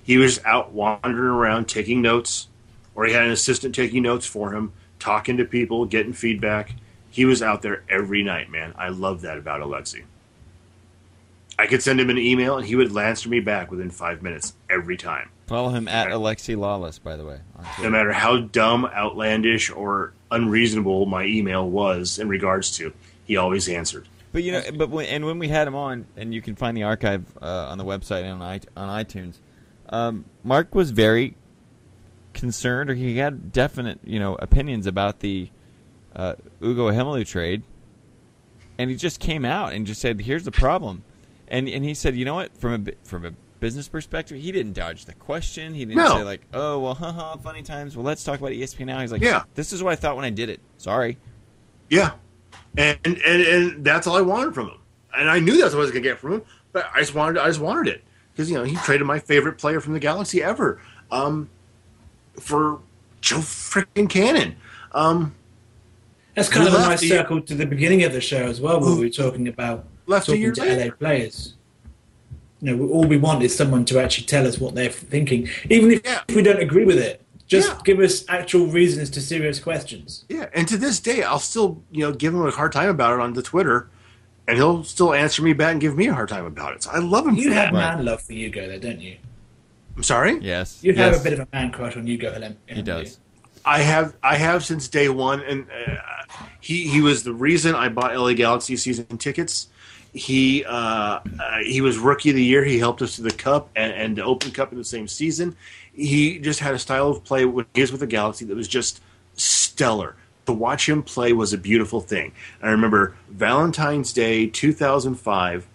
[0.06, 2.46] He was out wandering around taking notes,
[2.94, 6.76] or he had an assistant taking notes for him, talking to people, getting feedback.
[7.10, 8.72] He was out there every night, man.
[8.78, 10.04] I love that about Alexi.
[11.58, 14.54] I could send him an email and he would answer me back within five minutes
[14.70, 15.30] every time.
[15.48, 17.40] Follow him at Alexi Lalas, by the way.
[17.82, 22.92] No matter how dumb, outlandish, or unreasonable my email was in regards to,
[23.24, 24.06] he always answered.
[24.32, 26.76] But you know, but when, and when we had him on, and you can find
[26.76, 29.34] the archive uh, on the website and on, on iTunes.
[29.88, 31.36] Um, Mark was very
[32.34, 35.50] concerned, or he had definite, you know, opinions about the
[36.14, 37.62] uh, Ugo Ihemelu trade,
[38.78, 41.02] and he just came out and just said, "Here's the problem,"
[41.48, 42.56] and and he said, "You know what?
[42.56, 45.74] From a from a business perspective, he didn't dodge the question.
[45.74, 46.16] He didn't no.
[46.16, 47.96] say like, "Oh, well, haha, funny times.
[47.96, 50.24] Well, let's talk about ESPN now." He's like, "Yeah, this is what I thought when
[50.24, 50.60] I did it.
[50.78, 51.18] Sorry."
[51.88, 52.12] Yeah,
[52.76, 54.78] and and and that's all I wanted from him,
[55.16, 56.42] and I knew that's what I was gonna get from him,
[56.72, 58.04] but I just wanted I just wanted it
[58.36, 60.78] because you know he traded my favorite player from the Galaxy ever
[61.10, 61.48] um,
[62.38, 62.80] for
[63.22, 64.56] Joe freaking Cannon.
[64.92, 65.34] Um,
[66.34, 68.94] That's kind of a nice circle to the beginning of the show as well, where
[68.94, 70.90] we were talking about left talking to later.
[70.90, 71.54] LA players.
[72.60, 75.92] You know, all we want is someone to actually tell us what they're thinking, even
[75.92, 76.22] if, yeah.
[76.28, 77.22] if we don't agree with it.
[77.46, 77.78] Just yeah.
[77.84, 80.24] give us actual reasons to serious questions.
[80.28, 83.14] Yeah, and to this day, I'll still you know give him a hard time about
[83.14, 83.88] it on the Twitter
[84.48, 86.82] and he'll still answer me back and give me a hard time about it.
[86.82, 87.34] So I love him.
[87.34, 89.16] You have man love for Ugo, though, don't you?
[89.96, 90.38] I'm sorry.
[90.40, 91.14] Yes, you yes.
[91.14, 92.32] have a bit of a man crush on Ugo.
[92.32, 92.56] Helen.
[92.66, 93.18] He does.
[93.64, 94.16] I have.
[94.22, 95.96] I have since day one, and uh,
[96.60, 99.68] he he was the reason I bought LA Galaxy season tickets.
[100.12, 101.20] He uh, uh,
[101.64, 102.64] he was rookie of the year.
[102.64, 105.56] He helped us to the Cup and, and the Open Cup in the same season.
[105.92, 108.68] He just had a style of play when he was with the Galaxy that was
[108.68, 109.00] just
[109.34, 110.16] stellar
[110.46, 112.32] to watch him play was a beautiful thing.
[112.62, 115.66] I remember Valentine's Day 2005,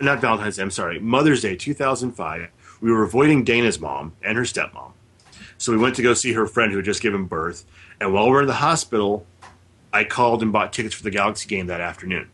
[0.00, 2.48] not Valentine's Day, I'm sorry, Mother's Day 2005.
[2.80, 4.92] We were avoiding Dana's mom and her stepmom.
[5.58, 7.64] So we went to go see her friend who had just given birth.
[8.00, 9.24] And while we're in the hospital,
[9.92, 12.28] I called and bought tickets for the Galaxy game that afternoon.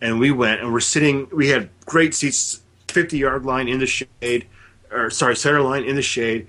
[0.00, 1.28] and we went and we're sitting.
[1.32, 4.46] We had great seats, fifty yard line in the shade,
[4.90, 6.46] or sorry, center line in the shade.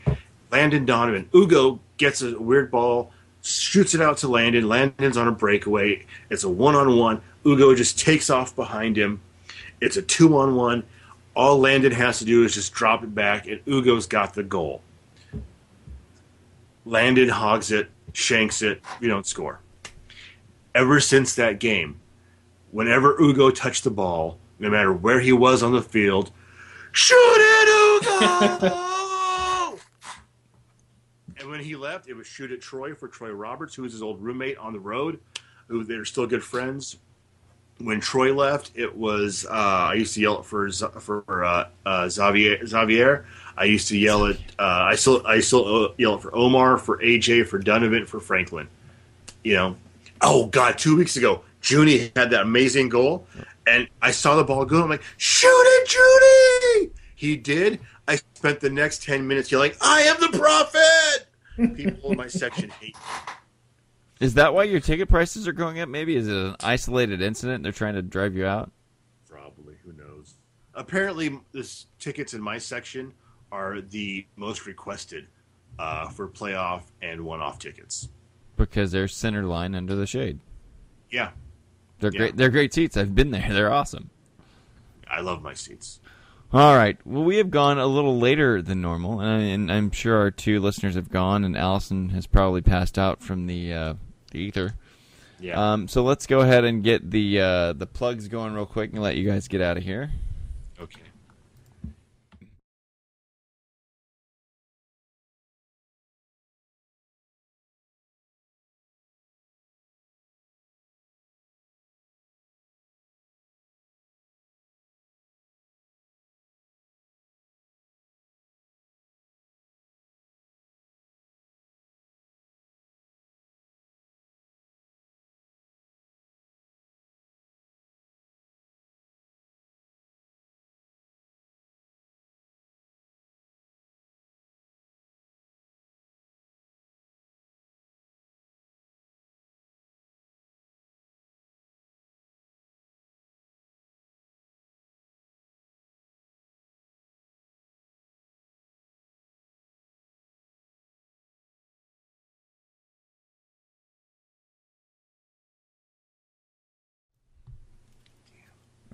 [0.52, 3.12] Landon Donovan, Ugo gets a weird ball,
[3.46, 4.68] shoots it out to Landon.
[4.68, 6.06] Landon's on a breakaway.
[6.30, 7.22] It's a one on one.
[7.46, 9.22] Ugo just takes off behind him.
[9.80, 10.84] It's a two on one.
[11.36, 14.82] All Landon has to do is just drop it back, and Ugo's got the goal.
[16.86, 18.82] Landon hogs it, shanks it.
[19.00, 19.60] We don't score.
[20.74, 22.00] Ever since that game,
[22.72, 26.32] whenever Ugo touched the ball, no matter where he was on the field,
[26.92, 28.92] shoot it, Ugo!
[31.56, 34.22] when he left, it was shoot at Troy for Troy Roberts, who was his old
[34.22, 35.22] roommate on the road,
[35.68, 36.98] who they're still good friends.
[37.78, 42.66] When Troy left, it was uh, I used to yell for for uh, uh, Xavier.
[42.68, 43.26] Xavier.
[43.58, 46.98] I used to yell at uh, I still I still uh, yell for Omar, for
[46.98, 48.68] AJ, for Donovan, for Franklin.
[49.46, 49.78] You know,
[50.22, 53.28] oh god, two weeks ago, Junie had that amazing goal,
[53.66, 54.84] and I saw the ball go.
[54.84, 56.92] I'm like, shoot it, Junie!
[57.16, 57.80] He did.
[58.10, 60.95] I spent the next ten minutes yelling, "I am the prophet."
[61.56, 62.96] People in my section hate.
[62.96, 63.02] me.
[64.20, 65.90] Is that why your ticket prices are going up?
[65.90, 67.64] Maybe is it an isolated incident?
[67.64, 68.72] They're trying to drive you out.
[69.30, 70.36] Probably, who knows?
[70.74, 73.14] Apparently, this tickets in my section
[73.52, 75.28] are the most requested
[75.80, 78.10] uh, for playoff and one-off tickets.
[78.58, 80.40] because they're center line under the shade.
[81.10, 81.32] Yeah,
[82.00, 82.18] They're Yeah.
[82.20, 82.38] great.
[82.38, 82.96] They're great seats.
[82.98, 83.46] I've been there.
[83.54, 84.10] They're awesome.
[85.10, 86.00] I love my seats.
[86.56, 86.98] All right.
[87.06, 90.62] Well, we have gone a little later than normal, and, I, I'm sure our two
[90.62, 93.94] listeners have gone, and Allison has probably passed out from the uh,
[94.32, 94.76] the ether.
[95.42, 95.74] Yeah.
[95.74, 99.04] Um, so let's go ahead and get the uh, the plugs going real quick and
[99.04, 100.12] let you guys get out of here.
[100.80, 101.02] okay.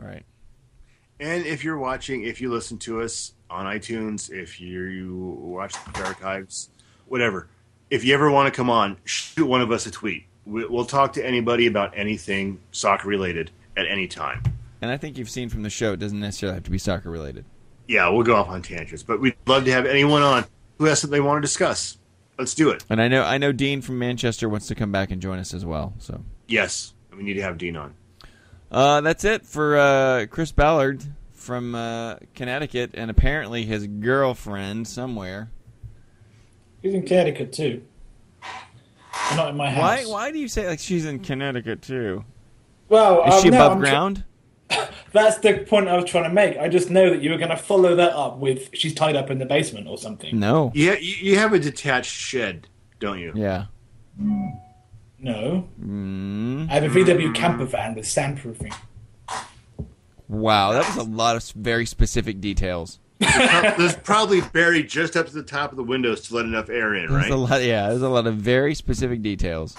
[0.02, 0.24] All right.
[1.20, 5.74] And if you're watching, if you listen to us on iTunes, if you, you watch
[5.94, 6.70] the archives,
[7.08, 7.48] whatever,
[7.90, 10.26] if you ever want to come on, shoot one of us a tweet.
[10.46, 14.42] We- We'll talk to anybody about anything soccer related at any time.
[14.82, 17.12] And I think you've seen from the show, it doesn't necessarily have to be soccer
[17.12, 17.46] related.
[17.88, 20.46] Yeah, we'll go off on tangents, but we'd love to have anyone on
[20.80, 21.98] who has something they want to discuss.
[22.40, 22.84] Let's do it.
[22.90, 25.54] And I know I know Dean from Manchester wants to come back and join us
[25.54, 25.94] as well.
[26.00, 27.94] So Yes, we need to have Dean on.
[28.72, 31.04] Uh, that's it for uh, Chris Ballard
[31.34, 35.52] from uh, Connecticut, and apparently his girlfriend somewhere.
[36.82, 37.84] He's in Connecticut too.
[39.36, 39.82] Not in my house.
[39.82, 40.04] Why?
[40.06, 42.26] Why do you say like she's in Connecticut too?
[42.90, 44.24] Well, Is um, she no, above I'm tr- ground?
[45.14, 46.58] That's the point I was trying to make.
[46.58, 49.30] I just know that you were going to follow that up with she's tied up
[49.30, 50.38] in the basement or something.
[50.40, 50.72] No.
[50.74, 52.68] Yeah, you, you have a detached shed,
[53.00, 53.34] don't you?
[53.36, 53.66] Yeah.
[55.24, 56.70] No, Mm.
[56.70, 58.74] I have a VW camper van with soundproofing.
[60.28, 63.00] Wow, that was a lot of very specific details.
[63.20, 66.96] There's probably buried just up to the top of the windows to let enough air
[66.96, 67.32] in, There's right?
[67.32, 67.62] a lot.
[67.64, 69.76] Yeah, there's a lot of very specific details.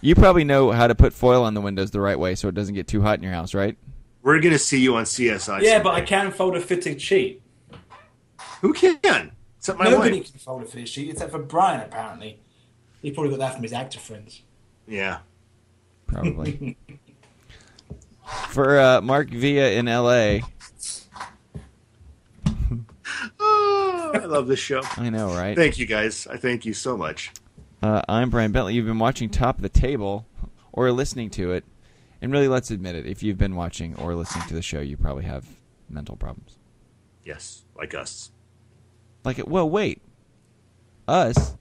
[0.00, 2.54] You probably know how to put foil on the windows the right way so it
[2.54, 3.76] doesn't get too hot in your house, right?
[4.22, 5.28] We're going to see you on CSI.
[5.28, 5.80] Yeah, someday.
[5.84, 7.42] but I can fold a fitting sheet.
[8.62, 9.32] Who can?
[9.58, 10.30] Except my Nobody wife.
[10.30, 12.40] can fold a fitted sheet except for Brian, apparently.
[13.02, 14.42] He probably got that from his actor friends.
[14.86, 15.18] Yeah.
[16.06, 16.76] Probably.
[18.48, 20.42] For uh, Mark Villa in L.A.,
[23.38, 24.82] Oh, I love this show.
[24.96, 25.56] I know, right?
[25.56, 26.26] Thank you, guys.
[26.26, 27.32] I thank you so much.
[27.82, 28.74] Uh, I'm Brian Bentley.
[28.74, 30.26] You've been watching Top of the Table
[30.72, 31.64] or listening to it.
[32.20, 33.06] And really, let's admit it.
[33.06, 35.46] If you've been watching or listening to the show, you probably have
[35.88, 36.58] mental problems.
[37.24, 38.30] Yes, like us.
[39.24, 40.02] Like, it, well, wait.
[41.08, 41.56] Us?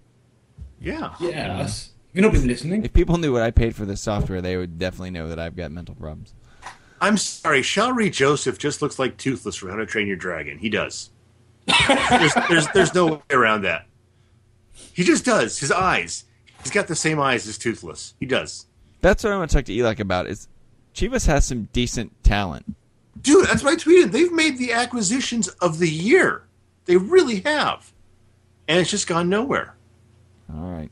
[0.79, 1.13] Yeah.
[1.19, 1.67] Yeah.
[2.13, 2.83] You've not been listening.
[2.83, 5.55] If people knew what I paid for this software, they would definitely know that I've
[5.55, 6.33] got mental problems.
[7.01, 7.61] I'm sorry.
[7.61, 10.57] Shalrie Joseph just looks like Toothless from How to Train Your Dragon.
[10.57, 11.11] He does.
[11.87, 13.85] there's, there's, there's no way around that.
[14.93, 15.59] He just does.
[15.59, 16.25] His eyes.
[16.63, 18.15] He's got the same eyes as Toothless.
[18.19, 18.65] He does.
[19.01, 20.27] That's what I want to talk to Eli about.
[20.27, 20.47] Is
[20.93, 22.75] Chivas has some decent talent.
[23.21, 24.11] Dude, that's what I tweeted.
[24.11, 26.43] They've made the acquisitions of the year.
[26.85, 27.93] They really have.
[28.67, 29.75] And it's just gone nowhere.
[30.53, 30.89] All right.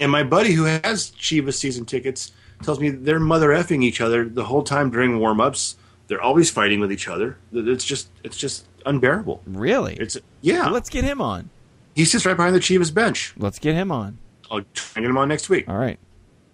[0.00, 2.32] And my buddy who has Chivas season tickets
[2.62, 5.76] tells me they're mother effing each other the whole time during warm ups.
[6.08, 7.36] They're always fighting with each other.
[7.52, 9.42] It's just it's just unbearable.
[9.46, 9.94] Really?
[9.94, 10.68] It's yeah.
[10.68, 11.50] Let's get him on.
[11.94, 13.32] He sits right behind the Chivas bench.
[13.36, 14.18] Let's get him on.
[14.50, 15.68] I'll try and get him on next week.
[15.68, 15.98] All right.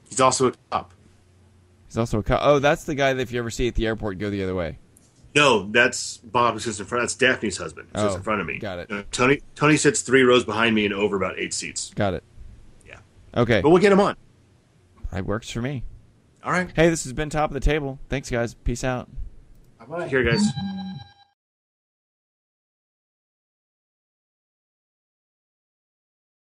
[0.09, 0.93] He's also a cop.
[1.89, 3.87] He's also a co- oh, that's the guy that if you ever see at the
[3.87, 4.79] airport, go the other way.
[5.35, 7.03] No, that's Bob who sits in front.
[7.03, 7.89] That's Daphne's husband.
[7.95, 8.59] Who sits Oh, in front of me.
[8.59, 8.91] got it.
[8.91, 11.91] Uh, Tony Tony sits three rows behind me and over about eight seats.
[11.95, 12.25] Got it.
[13.35, 14.17] Okay, But we'll get him on.
[15.15, 15.85] It works for me.
[16.45, 16.71] All right.
[16.75, 17.99] Hey, this has been top of the table.
[18.09, 18.55] Thanks, guys.
[18.55, 19.09] Peace out.
[19.79, 20.09] Bye bye.
[20.09, 20.45] Here, guys.